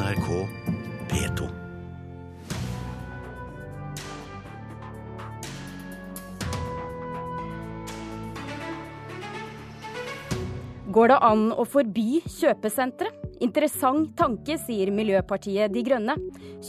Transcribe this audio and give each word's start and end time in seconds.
NRK 0.00 0.48
P2. 1.10 1.48
Går 10.88 11.12
det 11.12 11.18
an 11.20 11.50
å 11.52 11.66
forby 11.68 12.22
kjøpesentre? 12.24 13.12
Interessant 13.44 14.14
tanke, 14.16 14.56
sier 14.64 14.88
Miljøpartiet 14.88 15.68
De 15.74 15.84
Grønne. 15.84 16.16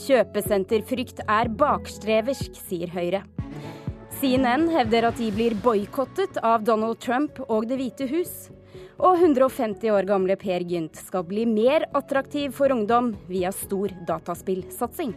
Kjøpesenterfrykt 0.04 1.24
er 1.24 1.48
bakstreversk, 1.48 2.60
sier 2.68 2.92
Høyre. 2.92 3.24
CNN 4.20 4.68
hevder 4.76 5.08
at 5.08 5.16
de 5.16 5.32
blir 5.32 5.56
boikottet 5.64 6.36
av 6.44 6.68
Donald 6.68 7.00
Trump 7.00 7.40
og 7.48 7.64
Det 7.70 7.80
hvite 7.80 8.12
hus. 8.12 8.50
Og 9.00 9.16
150 9.16 9.88
år 9.94 10.04
gamle 10.08 10.36
Per 10.36 10.64
Gynt 10.68 10.98
skal 11.00 11.24
bli 11.24 11.46
mer 11.48 11.86
attraktiv 11.96 12.52
for 12.56 12.72
ungdom 12.74 13.14
via 13.30 13.52
stor 13.54 13.94
dataspillsatsing. 14.08 15.14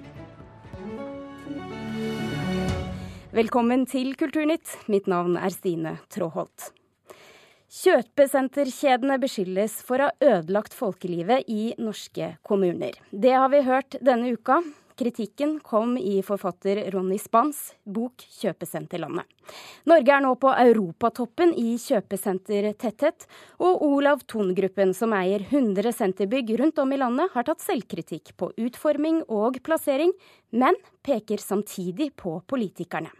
Velkommen 3.36 3.84
til 3.92 4.14
Kulturnytt. 4.16 4.78
Mitt 4.88 5.10
navn 5.12 5.36
er 5.36 5.52
Stine 5.52 5.98
Tråholt. 6.08 6.70
Kjøpesenterkjedene 7.76 9.18
beskyldes 9.20 9.82
for 9.84 10.00
å 10.00 10.08
ha 10.08 10.36
ødelagt 10.38 10.78
folkelivet 10.78 11.50
i 11.52 11.74
norske 11.76 12.38
kommuner. 12.48 12.96
Det 13.12 13.34
har 13.36 13.52
vi 13.52 13.66
hørt 13.68 13.98
denne 14.00 14.32
uka. 14.38 14.62
Kritikken 14.96 15.60
kom 15.60 15.98
i 15.98 16.22
forfatter 16.24 16.80
Ronny 16.92 17.18
Spans 17.20 17.74
bok 17.84 18.24
'Kjøpesenterlandet'. 18.24 19.28
Norge 19.92 20.14
er 20.16 20.22
nå 20.24 20.32
på 20.40 20.54
europatoppen 20.56 21.52
i 21.60 21.76
kjøpesentertetthet, 21.82 23.26
og 23.60 23.84
Olav 23.84 24.24
Thon-gruppen, 24.24 24.94
som 24.96 25.12
eier 25.14 25.44
100 25.44 25.92
senterbygg 25.92 26.56
rundt 26.62 26.80
om 26.80 26.94
i 26.96 27.00
landet, 27.02 27.34
har 27.36 27.44
tatt 27.44 27.60
selvkritikk 27.60 28.32
på 28.40 28.54
utforming 28.56 29.22
og 29.28 29.60
plassering, 29.68 30.16
men 30.56 30.80
peker 31.04 31.44
samtidig 31.44 32.14
på 32.16 32.40
politikerne. 32.48 33.12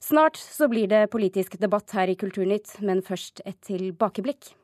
Snart 0.00 0.40
så 0.40 0.70
blir 0.72 0.88
det 0.88 1.10
politisk 1.12 1.58
debatt 1.60 1.92
her 1.92 2.08
i 2.08 2.16
Kulturnytt, 2.16 2.78
men 2.80 3.04
først 3.04 3.44
et 3.44 3.60
tilbakeblikk. 3.68 4.54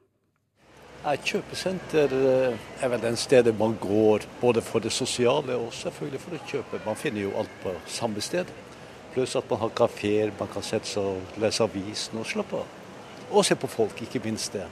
Et 1.07 1.23
kjøpesenter 1.23 2.11
eh, 2.19 2.55
er 2.83 2.91
vel 2.91 3.03
den 3.05 3.17
stedet 3.21 3.53
man 3.55 3.77
går 3.79 4.25
både 4.41 4.63
for 4.65 4.83
det 4.83 4.91
sosiale 4.91 5.55
og 5.55 5.69
selvfølgelig 5.75 6.23
for 6.23 6.35
å 6.35 6.41
kjøpe. 6.51 6.81
Man 6.83 6.99
finner 6.99 7.23
jo 7.23 7.35
alt 7.39 7.53
på 7.63 7.75
samme 7.87 8.23
sted. 8.25 8.51
Pluss 9.15 9.37
at 9.39 9.47
man 9.53 9.61
har 9.63 9.71
kafeer, 9.79 10.33
man 10.39 10.51
kan 10.51 10.67
sette 10.67 10.91
seg 10.91 11.07
og 11.07 11.39
lese 11.43 11.63
avisen 11.63 12.19
og 12.19 12.27
slappe 12.27 12.59
av. 12.59 12.75
Og 13.31 13.47
se 13.47 13.55
på 13.55 13.71
folk, 13.71 14.03
ikke 14.03 14.25
minst 14.25 14.59
det. 14.59 14.67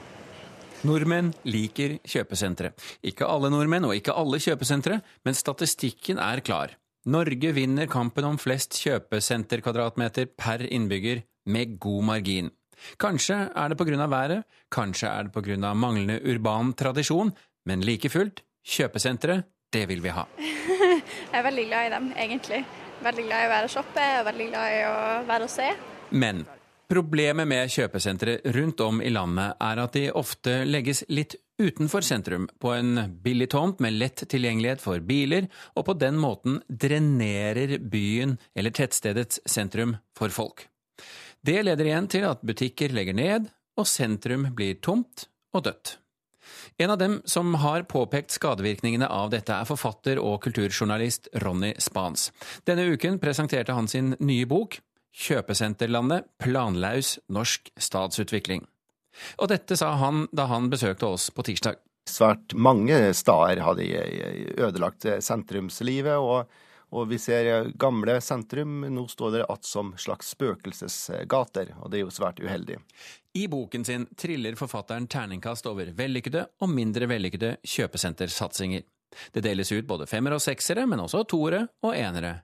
Nordmenn 0.85 1.31
liker 1.47 2.01
kjøpesentre. 2.03 2.73
Ikke 3.07 3.31
alle 3.31 3.53
nordmenn 3.55 3.87
og 3.87 3.95
ikke 3.97 4.17
alle 4.19 4.43
kjøpesentre, 4.43 4.99
men 5.25 5.39
statistikken 5.39 6.19
er 6.19 6.43
klar. 6.45 6.75
Norge 7.07 7.55
vinner 7.55 7.87
kampen 7.87 8.27
om 8.27 8.41
flest 8.43 8.75
kjøpesenterkvadratmeter 8.83 10.29
per 10.35 10.67
innbygger 10.67 11.23
med 11.47 11.79
god 11.79 12.11
margin. 12.11 12.51
Kanskje 13.01 13.41
er 13.51 13.73
det 13.73 13.79
på 13.81 13.87
grunn 13.89 14.05
av 14.05 14.13
været, 14.13 14.47
kanskje 14.75 15.11
er 15.11 15.29
det 15.29 15.35
på 15.35 15.45
grunn 15.45 15.67
av 15.67 15.77
manglende 15.79 16.21
urban 16.23 16.73
tradisjon, 16.79 17.33
men 17.69 17.85
like 17.87 18.11
fullt, 18.13 18.45
kjøpesentre, 18.65 19.43
det 19.75 19.87
vil 19.91 20.03
vi 20.05 20.15
ha. 20.15 20.27
jeg 20.39 21.39
er 21.39 21.47
veldig 21.47 21.69
glad 21.71 21.87
i 21.87 21.95
dem, 21.95 22.11
egentlig. 22.17 22.65
Veldig 23.05 23.25
glad 23.27 23.45
i 23.45 23.47
å 23.49 23.55
være 23.55 23.71
og 23.71 23.73
shoppe, 23.75 24.11
og 24.21 24.29
veldig 24.29 24.51
glad 24.51 24.75
i 24.75 24.83
å 24.89 24.99
være 25.29 25.49
og 25.49 25.53
se. 25.53 25.71
Men 26.15 26.45
problemet 26.91 27.49
med 27.49 27.73
kjøpesentre 27.73 28.39
rundt 28.55 28.83
om 28.85 29.01
i 29.03 29.11
landet 29.13 29.57
er 29.67 29.81
at 29.83 29.97
de 29.97 30.05
ofte 30.15 30.61
legges 30.69 31.03
litt 31.11 31.37
utenfor 31.61 32.03
sentrum, 32.03 32.49
på 32.59 32.73
en 32.75 33.17
billig 33.23 33.51
tomt 33.55 33.81
med 33.83 33.95
lett 33.99 34.25
tilgjengelighet 34.31 34.83
for 34.83 35.03
biler, 35.07 35.49
og 35.75 35.87
på 35.89 35.97
den 35.99 36.19
måten 36.21 36.61
drenerer 36.69 37.79
byen 37.79 38.39
eller 38.55 38.75
tettstedets 38.75 39.43
sentrum 39.47 39.99
for 40.19 40.35
folk. 40.35 40.67
Det 41.45 41.61
leder 41.61 41.85
igjen 41.85 42.07
til 42.09 42.25
at 42.25 42.41
butikker 42.47 42.95
legger 42.97 43.17
ned, 43.17 43.51
og 43.77 43.89
sentrum 43.91 44.47
blir 44.57 44.79
tomt 44.81 45.27
og 45.53 45.67
dødt. 45.67 45.99
En 46.81 46.93
av 46.95 46.99
dem 47.01 47.19
som 47.29 47.55
har 47.61 47.85
påpekt 47.89 48.33
skadevirkningene 48.33 49.09
av 49.13 49.31
dette, 49.33 49.53
er 49.53 49.69
forfatter 49.69 50.21
og 50.21 50.41
kulturjournalist 50.45 51.29
Ronny 51.45 51.75
Spans. 51.81 52.31
Denne 52.69 52.87
uken 52.95 53.21
presenterte 53.21 53.77
han 53.77 53.89
sin 53.91 54.15
nye 54.21 54.49
bok, 54.49 54.81
Kjøpesenterlandet 55.15 56.25
planlaus 56.43 57.21
norsk 57.31 57.69
statsutvikling. 57.79 58.65
Og 59.39 59.51
dette 59.53 59.77
sa 59.79 59.93
han 60.01 60.25
da 60.35 60.49
han 60.51 60.67
besøkte 60.73 61.07
oss 61.07 61.29
på 61.31 61.45
tirsdag. 61.47 61.79
Svært 62.11 62.57
mange 62.59 62.97
steder 63.15 63.63
har 63.63 63.79
de 63.79 63.87
ødelagt 64.59 65.07
sentrumslivet. 65.23 66.19
og 66.19 66.51
og 66.93 67.09
vi 67.11 67.19
ser 67.19 67.71
gamle 67.81 68.21
sentrum. 68.21 68.81
Nå 68.95 69.07
står 69.09 69.31
det 69.31 69.45
att 69.45 69.65
som 69.65 69.95
slags 69.99 70.29
spøkelsesgater, 70.35 71.75
og 71.81 71.91
det 71.91 71.99
er 71.99 72.05
jo 72.05 72.15
svært 72.15 72.41
uheldig. 72.41 72.79
I 73.35 73.47
boken 73.49 73.85
sin 73.85 74.07
triller 74.17 74.55
forfatteren 74.55 75.09
terningkast 75.11 75.67
over 75.67 75.91
vellykkede 75.97 76.47
og 76.63 76.71
mindre 76.71 77.09
vellykkede 77.11 77.57
kjøpesentersatsinger. 77.67 78.85
Det 79.33 79.43
deles 79.43 79.73
ut 79.73 79.87
både 79.87 80.07
femmer 80.11 80.37
og 80.37 80.43
seksere, 80.43 80.87
men 80.87 81.03
også 81.03 81.25
toere 81.31 81.67
og 81.83 81.95
enere. 81.97 82.41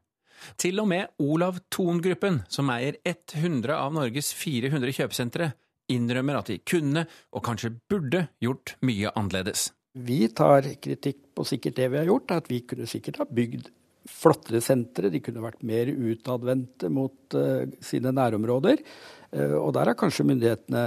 Til 0.57 0.81
og 0.81 0.89
med 0.89 1.11
Olav 1.21 1.59
Thon-gruppen, 1.73 2.43
som 2.49 2.71
eier 2.73 2.97
100 3.05 3.75
av 3.77 3.93
Norges 3.93 4.33
400 4.35 4.95
kjøpesentre, 4.97 5.51
innrømmer 5.91 6.39
at 6.39 6.51
de 6.53 6.61
kunne, 6.65 7.05
og 7.35 7.45
kanskje 7.45 7.75
burde, 7.91 8.25
gjort 8.43 8.77
mye 8.87 9.13
annerledes. 9.19 9.69
Vi 9.99 10.23
tar 10.29 10.69
kritikk 10.81 11.33
på 11.35 11.45
sikkert 11.45 11.77
det 11.81 11.91
vi 11.91 11.99
har 11.99 12.09
gjort, 12.09 12.31
at 12.31 12.51
vi 12.51 12.63
kunne 12.63 12.87
sikkert 12.89 13.19
ha 13.21 13.27
bygd 13.27 13.69
flottere 14.11 14.61
sentre. 14.65 15.11
De 15.13 15.23
kunne 15.25 15.45
vært 15.45 15.65
mer 15.67 15.91
utadvendte 15.91 16.91
mot 16.93 17.37
uh, 17.39 17.65
sine 17.85 18.13
nærområder. 18.17 18.83
Uh, 19.35 19.57
og 19.61 19.75
der 19.77 19.93
har 19.93 19.99
kanskje 19.99 20.27
myndighetene 20.29 20.87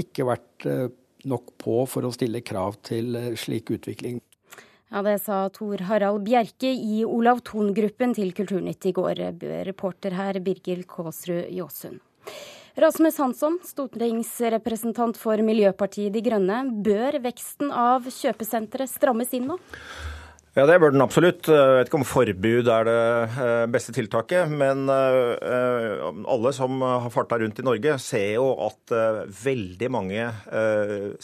ikke 0.00 0.26
vært 0.28 0.68
uh, 0.68 0.86
nok 1.28 1.54
på 1.60 1.82
for 1.88 2.06
å 2.06 2.12
stille 2.14 2.44
krav 2.44 2.78
til 2.84 3.16
slik 3.40 3.72
utvikling. 3.76 4.20
Ja, 4.92 5.02
Det 5.02 5.16
sa 5.24 5.48
Tor 5.50 5.80
Harald 5.88 6.22
Bjerke 6.26 6.70
i 6.70 7.00
Olav 7.02 7.40
Thon-gruppen 7.48 8.12
til 8.14 8.34
Kulturnytt 8.36 8.84
i 8.86 8.92
går. 8.94 9.24
Reporter 9.66 10.14
her 10.14 10.38
Birgil 10.44 10.84
Kåsrud 10.86 11.48
Jåsund. 11.50 12.02
Rasmus 12.74 13.18
Hansson, 13.22 13.60
stortingsrepresentant 13.62 15.18
for 15.18 15.38
Miljøpartiet 15.46 16.10
De 16.14 16.22
Grønne. 16.26 16.56
Bør 16.82 17.20
veksten 17.22 17.70
av 17.70 18.08
kjøpesentre 18.10 18.88
strammes 18.90 19.30
inn 19.38 19.46
nå? 19.52 19.58
Ja, 20.54 20.68
Det 20.70 20.76
bør 20.78 20.92
den 20.94 21.02
absolutt. 21.02 21.48
Jeg 21.50 21.70
vet 21.74 21.88
ikke 21.88 21.98
om 21.98 22.06
forbud 22.06 22.68
er 22.70 22.84
det 22.86 22.98
eh, 23.42 23.64
beste 23.74 23.90
tiltaket. 23.96 24.52
Men 24.54 24.84
eh, 24.86 25.98
alle 26.30 26.52
som 26.54 26.78
har 26.78 27.10
farta 27.10 27.40
rundt 27.42 27.58
i 27.58 27.64
Norge, 27.66 27.96
ser 27.98 28.36
jo 28.36 28.52
at 28.62 28.94
eh, 28.94 29.24
veldig 29.40 29.90
mange 29.90 30.28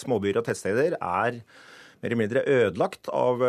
småbyer 0.03 0.41
og 0.43 0.49
tettsteder 0.51 0.99
er 0.99 1.39
mer 1.39 2.09
eller 2.09 2.19
mindre 2.19 2.43
ødelagt 2.43 3.07
av 3.15 3.43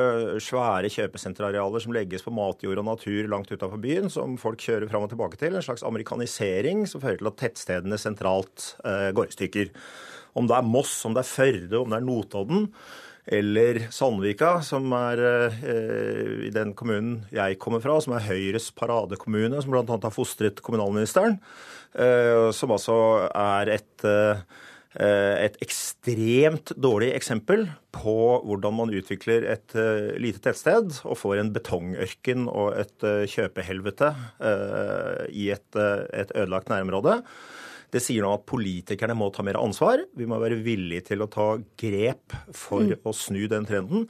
svære 0.43 0.91
kjøpesenterarealer 0.91 1.81
som 1.81 1.95
legges 1.95 2.27
på 2.27 2.33
matjord 2.35 2.83
og 2.83 2.89
natur 2.91 3.29
langt 3.31 3.49
utenfor 3.49 3.81
byen, 3.81 4.11
som 4.11 4.35
folk 4.37 4.61
kjører 4.61 4.91
fram 4.91 5.07
og 5.07 5.13
tilbake 5.15 5.39
til. 5.41 5.55
En 5.55 5.65
slags 5.65 5.87
amerikanisering 5.87 6.83
som 6.91 7.01
fører 7.01 7.23
til 7.23 7.31
at 7.31 7.41
tettstedene 7.41 7.97
sentralt 7.97 8.73
går 8.85 9.31
i 9.31 9.37
stykker. 9.39 9.71
Om 10.37 10.51
det 10.51 10.59
er 10.59 10.67
Moss, 10.67 10.99
om 11.07 11.15
det 11.15 11.23
er 11.23 11.31
Førde, 11.31 11.79
om 11.79 11.89
det 11.89 12.03
er 12.03 12.05
Notodden 12.05 12.67
eller 13.29 13.83
Sandvika, 13.93 14.55
som 14.65 14.89
er 14.97 15.21
eh, 15.61 16.47
i 16.47 16.51
den 16.53 16.73
kommunen 16.77 17.21
jeg 17.33 17.59
kommer 17.61 17.83
fra, 17.83 17.99
som 18.01 18.15
er 18.17 18.25
Høyres 18.25 18.71
paradekommune, 18.73 19.61
som 19.61 19.73
bl.a. 19.73 19.85
har 19.85 20.15
fostret 20.15 20.63
kommunalministeren. 20.65 21.37
Eh, 21.93 22.49
som 22.55 22.73
altså 22.73 22.97
er 23.29 23.75
et, 23.77 24.07
eh, 24.07 24.41
et 25.45 25.61
ekstremt 25.61 26.73
dårlig 26.81 27.11
eksempel 27.13 27.67
på 27.93 28.17
hvordan 28.47 28.77
man 28.79 28.93
utvikler 28.95 29.45
et 29.53 29.75
uh, 29.75 30.11
lite 30.19 30.39
tettsted 30.43 31.01
og 31.03 31.17
får 31.19 31.41
en 31.41 31.51
betongørken 31.55 32.47
og 32.47 32.73
et 32.79 33.05
uh, 33.07 33.23
kjøpehelvete 33.27 34.11
uh, 34.39 35.23
i 35.27 35.49
et, 35.55 35.79
et 36.15 36.31
ødelagt 36.35 36.71
nærområde. 36.71 37.19
Det 37.91 37.99
sier 38.03 38.23
om 38.23 38.37
at 38.37 38.45
politikerne 38.47 39.15
må 39.19 39.27
ta 39.35 39.43
mer 39.43 39.59
ansvar. 39.59 40.05
Vi 40.15 40.27
må 40.29 40.39
være 40.39 40.61
villige 40.63 41.09
til 41.11 41.23
å 41.23 41.29
ta 41.31 41.47
grep 41.79 42.35
for 42.55 42.85
mm. 42.87 43.01
å 43.03 43.15
snu 43.15 43.43
den 43.51 43.67
trenden. 43.67 44.05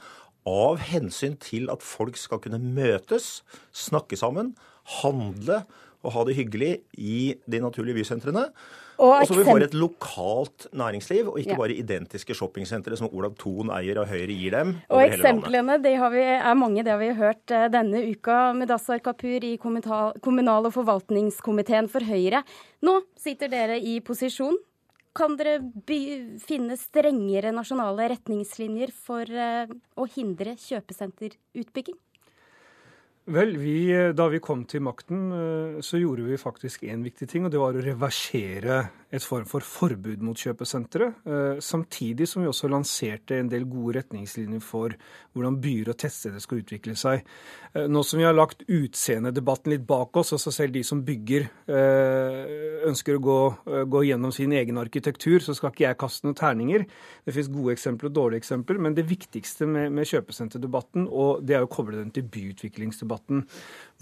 Av 0.48 0.78
hensyn 0.82 1.34
til 1.42 1.68
at 1.70 1.82
folk 1.86 2.18
skal 2.18 2.40
kunne 2.42 2.62
møtes, 2.62 3.40
snakke 3.74 4.18
sammen, 4.18 4.54
handle 5.02 5.62
og 6.02 6.14
ha 6.16 6.24
det 6.26 6.38
hyggelig 6.38 6.72
i 6.98 7.34
de 7.50 7.62
naturlige 7.62 8.00
bysentrene. 8.00 8.48
Og 8.98 9.26
så 9.26 9.36
vi 9.38 9.44
får 9.46 9.66
et 9.66 9.76
lokalt 9.76 10.66
næringsliv, 10.76 11.30
og 11.32 11.38
ikke 11.40 11.56
bare 11.58 11.76
identiske 11.76 12.34
shoppingsentre 12.36 12.96
som 12.98 13.08
Olav 13.12 13.36
Thon 13.40 13.72
eier 13.74 14.00
og 14.02 14.10
Høyre 14.10 14.36
gir 14.36 14.56
dem. 14.56 14.74
Og 14.92 15.04
eksemplene 15.04 15.78
det 15.82 15.94
vi, 16.12 16.26
er 16.36 16.58
mange, 16.58 16.84
det 16.84 16.92
har 16.92 17.00
vi 17.00 17.12
hørt 17.16 17.54
eh, 17.54 17.68
denne 17.72 18.02
uka. 18.12 18.52
Mudassar 18.56 19.02
Kapur 19.04 19.46
i 19.46 19.56
kommunal- 19.60 20.68
og 20.68 20.74
forvaltningskomiteen 20.76 21.88
for 21.92 22.04
Høyre. 22.06 22.44
Nå 22.84 23.00
sitter 23.18 23.50
dere 23.52 23.80
i 23.80 23.98
posisjon. 24.04 24.58
Kan 25.16 25.36
dere 25.36 25.58
finne 26.40 26.78
strengere 26.80 27.52
nasjonale 27.52 28.06
retningslinjer 28.14 28.94
for 28.96 29.28
uh, 29.28 29.68
å 30.00 30.06
hindre 30.08 30.54
kjøpesenterutbygging? 30.56 31.98
Vel, 33.24 33.56
vi, 33.56 33.92
eh, 33.94 34.10
Da 34.14 34.26
vi 34.28 34.40
kom 34.42 34.64
til 34.64 34.82
makten, 34.82 35.30
eh, 35.32 35.80
så 35.80 35.98
gjorde 36.00 36.24
vi 36.26 36.36
faktisk 36.36 36.82
én 36.82 37.04
viktig 37.04 37.28
ting, 37.28 37.44
og 37.44 37.52
det 37.52 37.60
var 37.60 37.72
å 37.74 37.84
reversere 37.84 38.90
et 39.12 39.24
form 39.24 39.44
for 39.48 39.64
forbud 39.64 40.22
mot 40.24 40.38
kjøpesentre. 40.38 41.08
Eh, 41.26 41.60
samtidig 41.60 42.28
som 42.30 42.42
vi 42.42 42.48
også 42.50 42.70
lanserte 42.72 43.36
en 43.38 43.50
del 43.52 43.66
gode 43.68 43.98
retningslinjer 43.98 44.62
for 44.64 44.94
hvordan 45.32 45.58
byer 45.62 45.92
og 45.92 45.98
tettsteder 46.00 46.42
skal 46.42 46.62
utvikle 46.62 46.96
seg. 46.98 47.26
Nå 47.72 48.02
som 48.04 48.20
vi 48.20 48.26
har 48.26 48.36
lagt 48.36 48.66
utseendedebatten 48.68 49.72
litt 49.72 49.84
bak 49.88 50.16
oss, 50.20 50.34
altså 50.36 50.52
selv 50.52 50.74
de 50.76 50.82
som 50.84 51.00
bygger 51.06 51.46
ønsker 52.88 53.16
å 53.16 53.22
gå, 53.24 53.38
gå 53.88 54.02
gjennom 54.10 54.34
sin 54.34 54.52
egen 54.52 54.76
arkitektur, 54.80 55.38
så 55.40 55.54
skal 55.56 55.72
ikke 55.72 55.86
jeg 55.86 55.98
kaste 56.02 56.26
noen 56.26 56.36
terninger. 56.36 56.84
Det 57.24 57.32
finnes 57.32 57.48
gode 57.54 57.76
eksempler 57.76 58.10
og 58.10 58.18
dårlige 58.18 58.44
eksempler, 58.44 58.80
men 58.82 58.96
det 58.98 59.06
viktigste 59.08 59.68
med, 59.70 59.88
med 59.96 60.08
kjøpesenterdebatten, 60.10 61.08
og 61.08 61.40
det 61.48 61.56
er 61.56 61.64
å 61.64 61.72
koble 61.72 61.96
den 62.02 62.12
til 62.14 62.28
byutviklingsdebatten. 62.28 63.46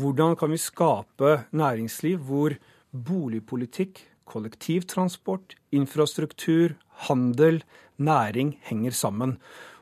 Hvordan 0.02 0.36
kan 0.40 0.50
vi 0.50 0.60
skape 0.60 1.36
næringsliv 1.56 2.26
hvor 2.26 2.56
boligpolitikk, 2.90 4.02
kollektivtransport, 4.30 5.56
infrastruktur, 5.76 6.76
handel, 7.08 7.60
næring 7.98 8.54
henger 8.70 8.96
sammen? 8.96 9.36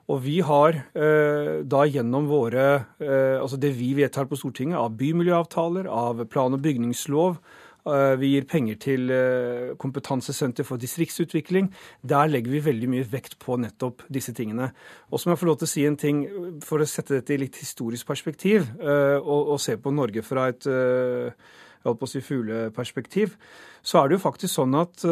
Og 0.09 0.23
vi 0.25 0.39
har 0.41 0.73
eh, 0.97 1.61
da 1.69 1.85
gjennom 1.85 2.31
våre, 2.31 2.67
eh, 3.05 3.37
altså 3.37 3.61
det 3.61 3.75
vi 3.77 3.93
vedtar 3.99 4.29
på 4.31 4.39
Stortinget 4.41 4.81
av 4.81 4.97
bymiljøavtaler, 4.97 5.89
av 5.93 6.25
plan- 6.33 6.57
og 6.57 6.63
bygningslov, 6.65 7.37
Eh, 7.89 8.15
vi 8.21 8.33
gir 8.35 8.47
penger 8.49 8.79
til 8.83 9.13
eh, 9.13 9.75
kompetansesenter 9.81 10.67
for 10.67 10.81
distriktsutvikling. 10.81 11.71
Der 12.03 12.31
legger 12.31 12.53
vi 12.53 12.65
veldig 12.67 12.91
mye 12.93 13.07
vekt 13.09 13.39
på 13.43 13.57
nettopp 13.61 14.05
disse 14.13 14.35
tingene. 14.37 14.71
Og 15.11 15.21
så 15.21 15.29
må 15.29 15.37
jeg 15.37 15.43
få 15.43 15.51
lov 15.51 15.61
til 15.61 15.69
å 15.69 15.73
si 15.73 15.87
en 15.89 15.99
ting 16.01 16.25
for 16.65 16.83
å 16.83 16.89
sette 16.89 17.19
dette 17.19 17.37
i 17.37 17.41
litt 17.45 17.57
historisk 17.61 18.09
perspektiv, 18.09 18.69
eh, 18.83 19.17
og, 19.19 19.55
og 19.55 19.63
se 19.63 19.79
på 19.81 19.95
Norge 19.95 20.25
fra 20.27 20.49
et 20.53 20.69
jeg 21.79 21.89
holdt 21.89 22.01
på 22.03 22.09
å 22.09 22.13
si 22.13 22.25
fugleperspektiv, 22.25 23.39
så 23.87 24.03
er 24.03 24.09
det 24.09 24.19
jo 24.19 24.27
faktisk 24.27 24.55
sånn 24.59 24.75
at 24.79 25.07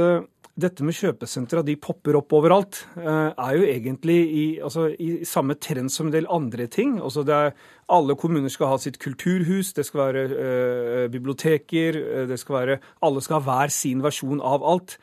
dette 0.57 0.85
med 0.87 0.97
kjøpesentra, 0.97 1.61
de 1.65 1.75
popper 1.77 2.17
opp 2.17 2.33
overalt, 2.39 2.79
eh, 2.97 3.29
er 3.37 3.57
jo 3.59 3.67
egentlig 3.69 4.17
i, 4.25 4.45
altså, 4.65 4.89
i 4.89 5.21
samme 5.29 5.59
trend 5.61 5.93
som 5.93 6.09
en 6.09 6.15
del 6.15 6.29
andre 6.33 6.67
ting. 6.73 6.97
Altså 6.97 7.27
er, 7.29 7.53
alle 7.93 8.17
kommuner 8.17 8.49
skal 8.53 8.73
ha 8.73 8.79
sitt 8.81 8.97
kulturhus, 9.03 9.75
det 9.77 9.85
skal 9.87 10.01
være 10.07 10.23
uh, 10.33 11.05
biblioteker, 11.13 12.01
det 12.27 12.39
skal 12.41 12.57
være 12.57 12.79
Alle 13.05 13.21
skal 13.23 13.39
ha 13.39 13.45
hver 13.45 13.71
sin 13.71 14.01
versjon 14.03 14.41
av 14.41 14.65
alt. 14.65 14.97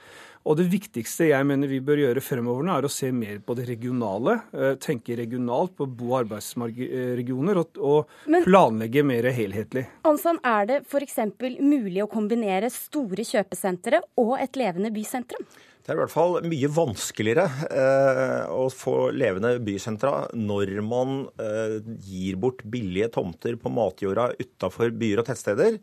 Og 0.44 0.58
det 0.60 0.66
viktigste 0.72 1.30
jeg 1.30 1.48
mener 1.48 1.72
vi 1.72 1.80
bør 1.84 2.02
gjøre 2.02 2.24
fremover 2.24 2.66
nå, 2.68 2.76
er 2.76 2.88
å 2.88 2.92
se 2.92 3.10
mer 3.16 3.40
på 3.46 3.56
det 3.56 3.68
regionale. 3.70 4.38
Eh, 4.52 4.74
tenke 4.84 5.16
regionalt 5.16 5.76
på 5.80 5.88
bo- 5.88 6.12
og 6.12 6.18
arbeidsregioner, 6.24 7.62
og, 7.62 7.80
og 7.80 8.32
Men, 8.32 8.44
planlegge 8.48 9.06
mer 9.08 9.30
helhetlig. 9.32 9.86
Anson, 10.08 10.42
er 10.44 10.68
det 10.68 10.82
f.eks. 10.84 11.20
mulig 11.64 12.04
å 12.04 12.10
kombinere 12.12 12.72
store 12.74 13.24
kjøpesentre 13.28 14.04
og 14.20 14.36
et 14.44 14.60
levende 14.60 14.92
bysentrum? 14.94 15.48
Det 15.84 15.92
er 15.92 15.98
i 15.98 16.00
hvert 16.00 16.14
fall 16.14 16.38
mye 16.48 16.68
vanskeligere 16.72 17.44
eh, 17.68 18.52
å 18.56 18.70
få 18.72 19.10
levende 19.12 19.58
bysentra 19.68 20.30
når 20.32 20.78
man 20.88 21.26
eh, 21.44 21.82
gir 22.08 22.38
bort 22.40 22.64
billige 22.64 23.10
tomter 23.18 23.58
på 23.60 23.72
matjorda 23.72 24.30
utafor 24.40 24.94
byer 24.96 25.20
og 25.20 25.28
tettsteder. 25.28 25.82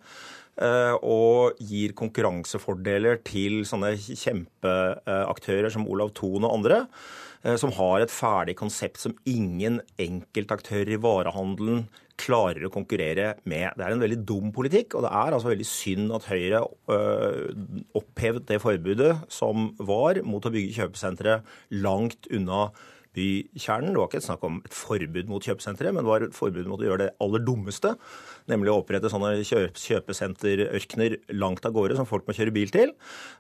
Eh, 0.61 0.95
og 1.01 1.57
gir 1.65 1.95
konkurransefordeler 1.97 3.23
til 3.25 3.63
sånne 3.69 3.95
kjempeaktører 3.97 5.73
som 5.73 5.87
Olav 5.89 6.13
Thon 6.19 6.45
og 6.45 6.59
andre, 6.59 6.83
eh, 7.45 7.57
som 7.57 7.73
har 7.73 8.05
et 8.05 8.13
ferdig 8.13 8.59
konsept 8.61 9.01
som 9.01 9.17
ingen 9.25 9.81
enkeltaktører 9.97 10.93
i 10.93 11.01
varehandelen 11.01 11.87
klarer 12.21 12.67
å 12.67 12.73
konkurrere 12.75 13.39
med. 13.49 13.73
Det 13.73 13.87
er 13.87 13.95
en 13.95 14.05
veldig 14.05 14.21
dum 14.29 14.53
politikk, 14.53 14.99
og 14.99 15.07
det 15.07 15.15
er 15.17 15.33
altså 15.33 15.49
veldig 15.49 15.69
synd 15.71 16.13
at 16.13 16.29
Høyre 16.29 16.61
øh, 16.93 17.57
opphevet 17.97 18.45
det 18.51 18.61
forbudet 18.61 19.15
som 19.33 19.71
var 19.81 20.21
mot 20.29 20.45
å 20.45 20.53
bygge 20.53 20.77
kjøpesentre 20.77 21.41
langt 21.81 22.29
unna 22.29 22.69
bykjernen. 23.17 23.93
Det 23.93 24.01
var 24.01 24.11
ikke 24.11 24.21
et 24.21 24.27
snakk 24.27 24.45
om 24.47 24.61
et 24.65 24.77
forbud 24.77 25.31
mot 25.31 25.45
kjøpesentre, 25.45 25.93
men 25.93 26.05
det 26.05 26.11
var 26.11 26.27
et 26.27 26.37
forbud 26.37 26.69
mot 26.71 26.81
å 26.81 26.87
gjøre 26.87 27.03
det 27.05 27.11
aller 27.25 27.43
dummeste, 27.47 27.95
nemlig 28.51 28.73
å 28.73 28.79
opprette 28.83 29.11
sånne 29.11 29.33
kjøpesenterørkener 29.47 31.17
langt 31.41 31.67
av 31.67 31.75
gårde 31.75 31.99
som 31.99 32.09
folk 32.09 32.29
må 32.29 32.37
kjøre 32.37 32.55
bil 32.55 32.73
til. 32.75 32.95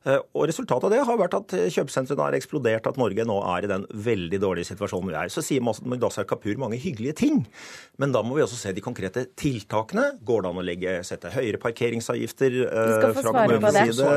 Eh, 0.06 0.18
og 0.34 0.48
Resultatet 0.50 0.88
av 0.88 0.94
det 0.94 1.04
har 1.06 1.20
vært 1.20 1.36
at 1.38 1.54
kjøpesentrene 1.76 2.26
har 2.26 2.38
eksplodert, 2.38 2.88
at 2.90 2.98
Norge 3.00 3.26
nå 3.26 3.38
er 3.54 3.66
i 3.66 3.70
den 3.70 3.86
veldig 3.90 4.42
dårlige 4.42 4.72
situasjonen 4.72 5.12
vi 5.12 5.18
er. 5.22 5.32
Så 5.32 5.44
sier 5.46 5.62
Mudassar 5.62 6.26
Kapur 6.28 6.58
mange 6.60 6.80
hyggelige 6.80 7.16
ting, 7.22 7.44
men 8.00 8.14
da 8.14 8.24
må 8.26 8.36
vi 8.38 8.44
også 8.44 8.58
se 8.58 8.74
de 8.74 8.84
konkrete 8.84 9.26
tiltakene. 9.38 10.10
Går 10.26 10.44
det 10.44 10.52
an 10.52 10.60
å 10.60 10.66
legge, 10.66 10.98
sette 11.06 11.32
høyere 11.34 11.60
parkeringsavgifter 11.62 12.60
uh, 12.66 13.08
fra 13.20 13.34
kommunens 13.34 13.94
side? 13.94 14.10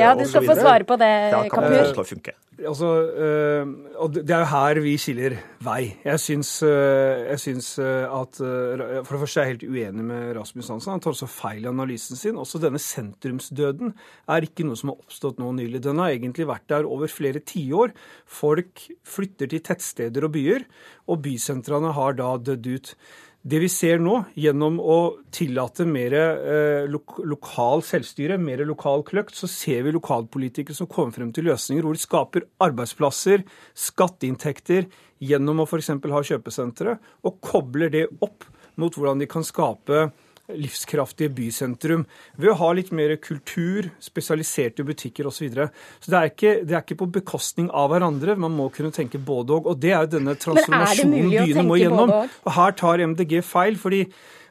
Ja, 0.00 0.14
du 0.16 0.24
skal 0.28 0.48
få 0.48 0.58
svare 0.58 0.88
på 0.88 0.98
det, 1.00 1.12
Kapur. 1.52 2.34
Altså, 2.56 2.88
uh, 3.12 3.72
og 4.00 4.14
det 4.16 4.32
er 4.32 4.40
jo 4.40 4.48
her 4.48 4.78
vi 4.80 4.94
skiller 5.00 5.34
vei. 5.64 5.90
Jeg 6.06 6.22
syns, 6.22 6.50
uh, 6.64 7.26
jeg 7.26 7.42
syns 7.42 7.68
at 7.78 8.38
For 8.40 9.12
det 9.12 9.20
første 9.20 9.42
er 9.42 9.50
jeg 9.50 9.54
helt 9.56 9.66
uenig 9.68 10.06
med 10.08 10.32
Rasmus 10.38 10.70
Hansen. 10.72 10.94
Han 10.94 11.04
tar 11.04 11.12
også 11.12 11.28
feil 11.28 11.66
i 11.66 11.70
analysen 11.70 12.16
sin. 12.16 12.40
Også 12.40 12.60
denne 12.62 12.80
sentrumsdøden 12.80 13.92
er 14.32 14.48
ikke 14.48 14.64
noe 14.64 14.80
som 14.80 14.94
har 14.94 15.04
oppstått 15.04 15.42
nå 15.42 15.52
nylig. 15.58 15.82
Den 15.84 16.00
har 16.00 16.14
egentlig 16.14 16.48
vært 16.48 16.68
der 16.72 16.88
over 16.88 17.12
flere 17.12 17.44
tiår. 17.44 17.92
Folk 18.24 18.86
flytter 19.04 19.52
til 19.52 19.64
tettsteder 19.66 20.24
og 20.24 20.32
byer, 20.38 20.64
og 21.12 21.20
bysentrene 21.28 21.92
har 21.96 22.16
da 22.16 22.32
dødd 22.40 22.72
ut. 22.72 22.96
Det 23.46 23.60
vi 23.62 23.68
ser 23.70 24.00
nå, 24.02 24.16
gjennom 24.34 24.80
å 24.82 24.96
tillate 25.34 25.84
mer 25.86 26.14
eh, 26.18 26.86
lo 26.90 26.98
lokal 27.30 27.84
selvstyre, 27.86 28.40
mer 28.42 28.64
lokal 28.66 29.04
kløkt, 29.06 29.36
så 29.38 29.46
ser 29.46 29.84
vi 29.86 29.92
lokalpolitikere 29.94 30.74
som 30.74 30.88
kommer 30.90 31.14
frem 31.14 31.30
til 31.34 31.46
løsninger 31.46 31.86
hvor 31.86 31.94
de 31.94 32.02
skaper 32.02 32.48
arbeidsplasser, 32.66 33.44
skatteinntekter, 33.78 34.88
gjennom 35.22 35.62
å 35.62 35.68
f.eks. 35.68 35.92
ha 35.94 36.24
kjøpesentre, 36.32 36.96
og 37.22 37.38
kobler 37.44 37.92
det 37.94 38.08
opp 38.18 38.48
mot 38.82 38.98
hvordan 38.98 39.22
de 39.22 39.30
kan 39.30 39.46
skape 39.46 40.08
livskraftige 40.52 41.32
bysentrum 41.34 42.04
ved 42.38 42.52
å 42.52 42.58
ha 42.60 42.70
litt 42.76 42.92
mer 42.94 43.16
kultur, 43.22 43.90
spesialiserte 44.02 44.86
butikker 44.86 45.26
osv. 45.26 45.36
Så, 45.36 45.44
videre. 45.44 45.68
så 46.00 46.12
det 46.12 46.18
er, 46.18 46.30
ikke, 46.32 46.54
det 46.62 46.76
er, 46.76 46.84
ikke, 46.84 47.00
på 47.02 47.10
bekostning 47.18 47.68
av 47.74 47.90
hverandre. 47.92 48.38
Man 48.40 48.54
må 48.56 48.70
kunne 48.74 48.94
tenke 48.94 49.20
både 49.20 49.58
og. 49.58 49.68
Og 49.72 49.82
det 49.82 49.92
er 49.92 50.06
jo 50.06 50.14
denne 50.16 50.36
transformasjonen 50.40 51.30
byene 51.34 51.66
må 51.66 51.78
gjennom. 51.80 52.14
Og 52.46 52.56
her 52.56 52.76
tar 52.78 53.04
MDG 53.04 53.40
feil. 53.44 53.76
fordi 53.80 54.06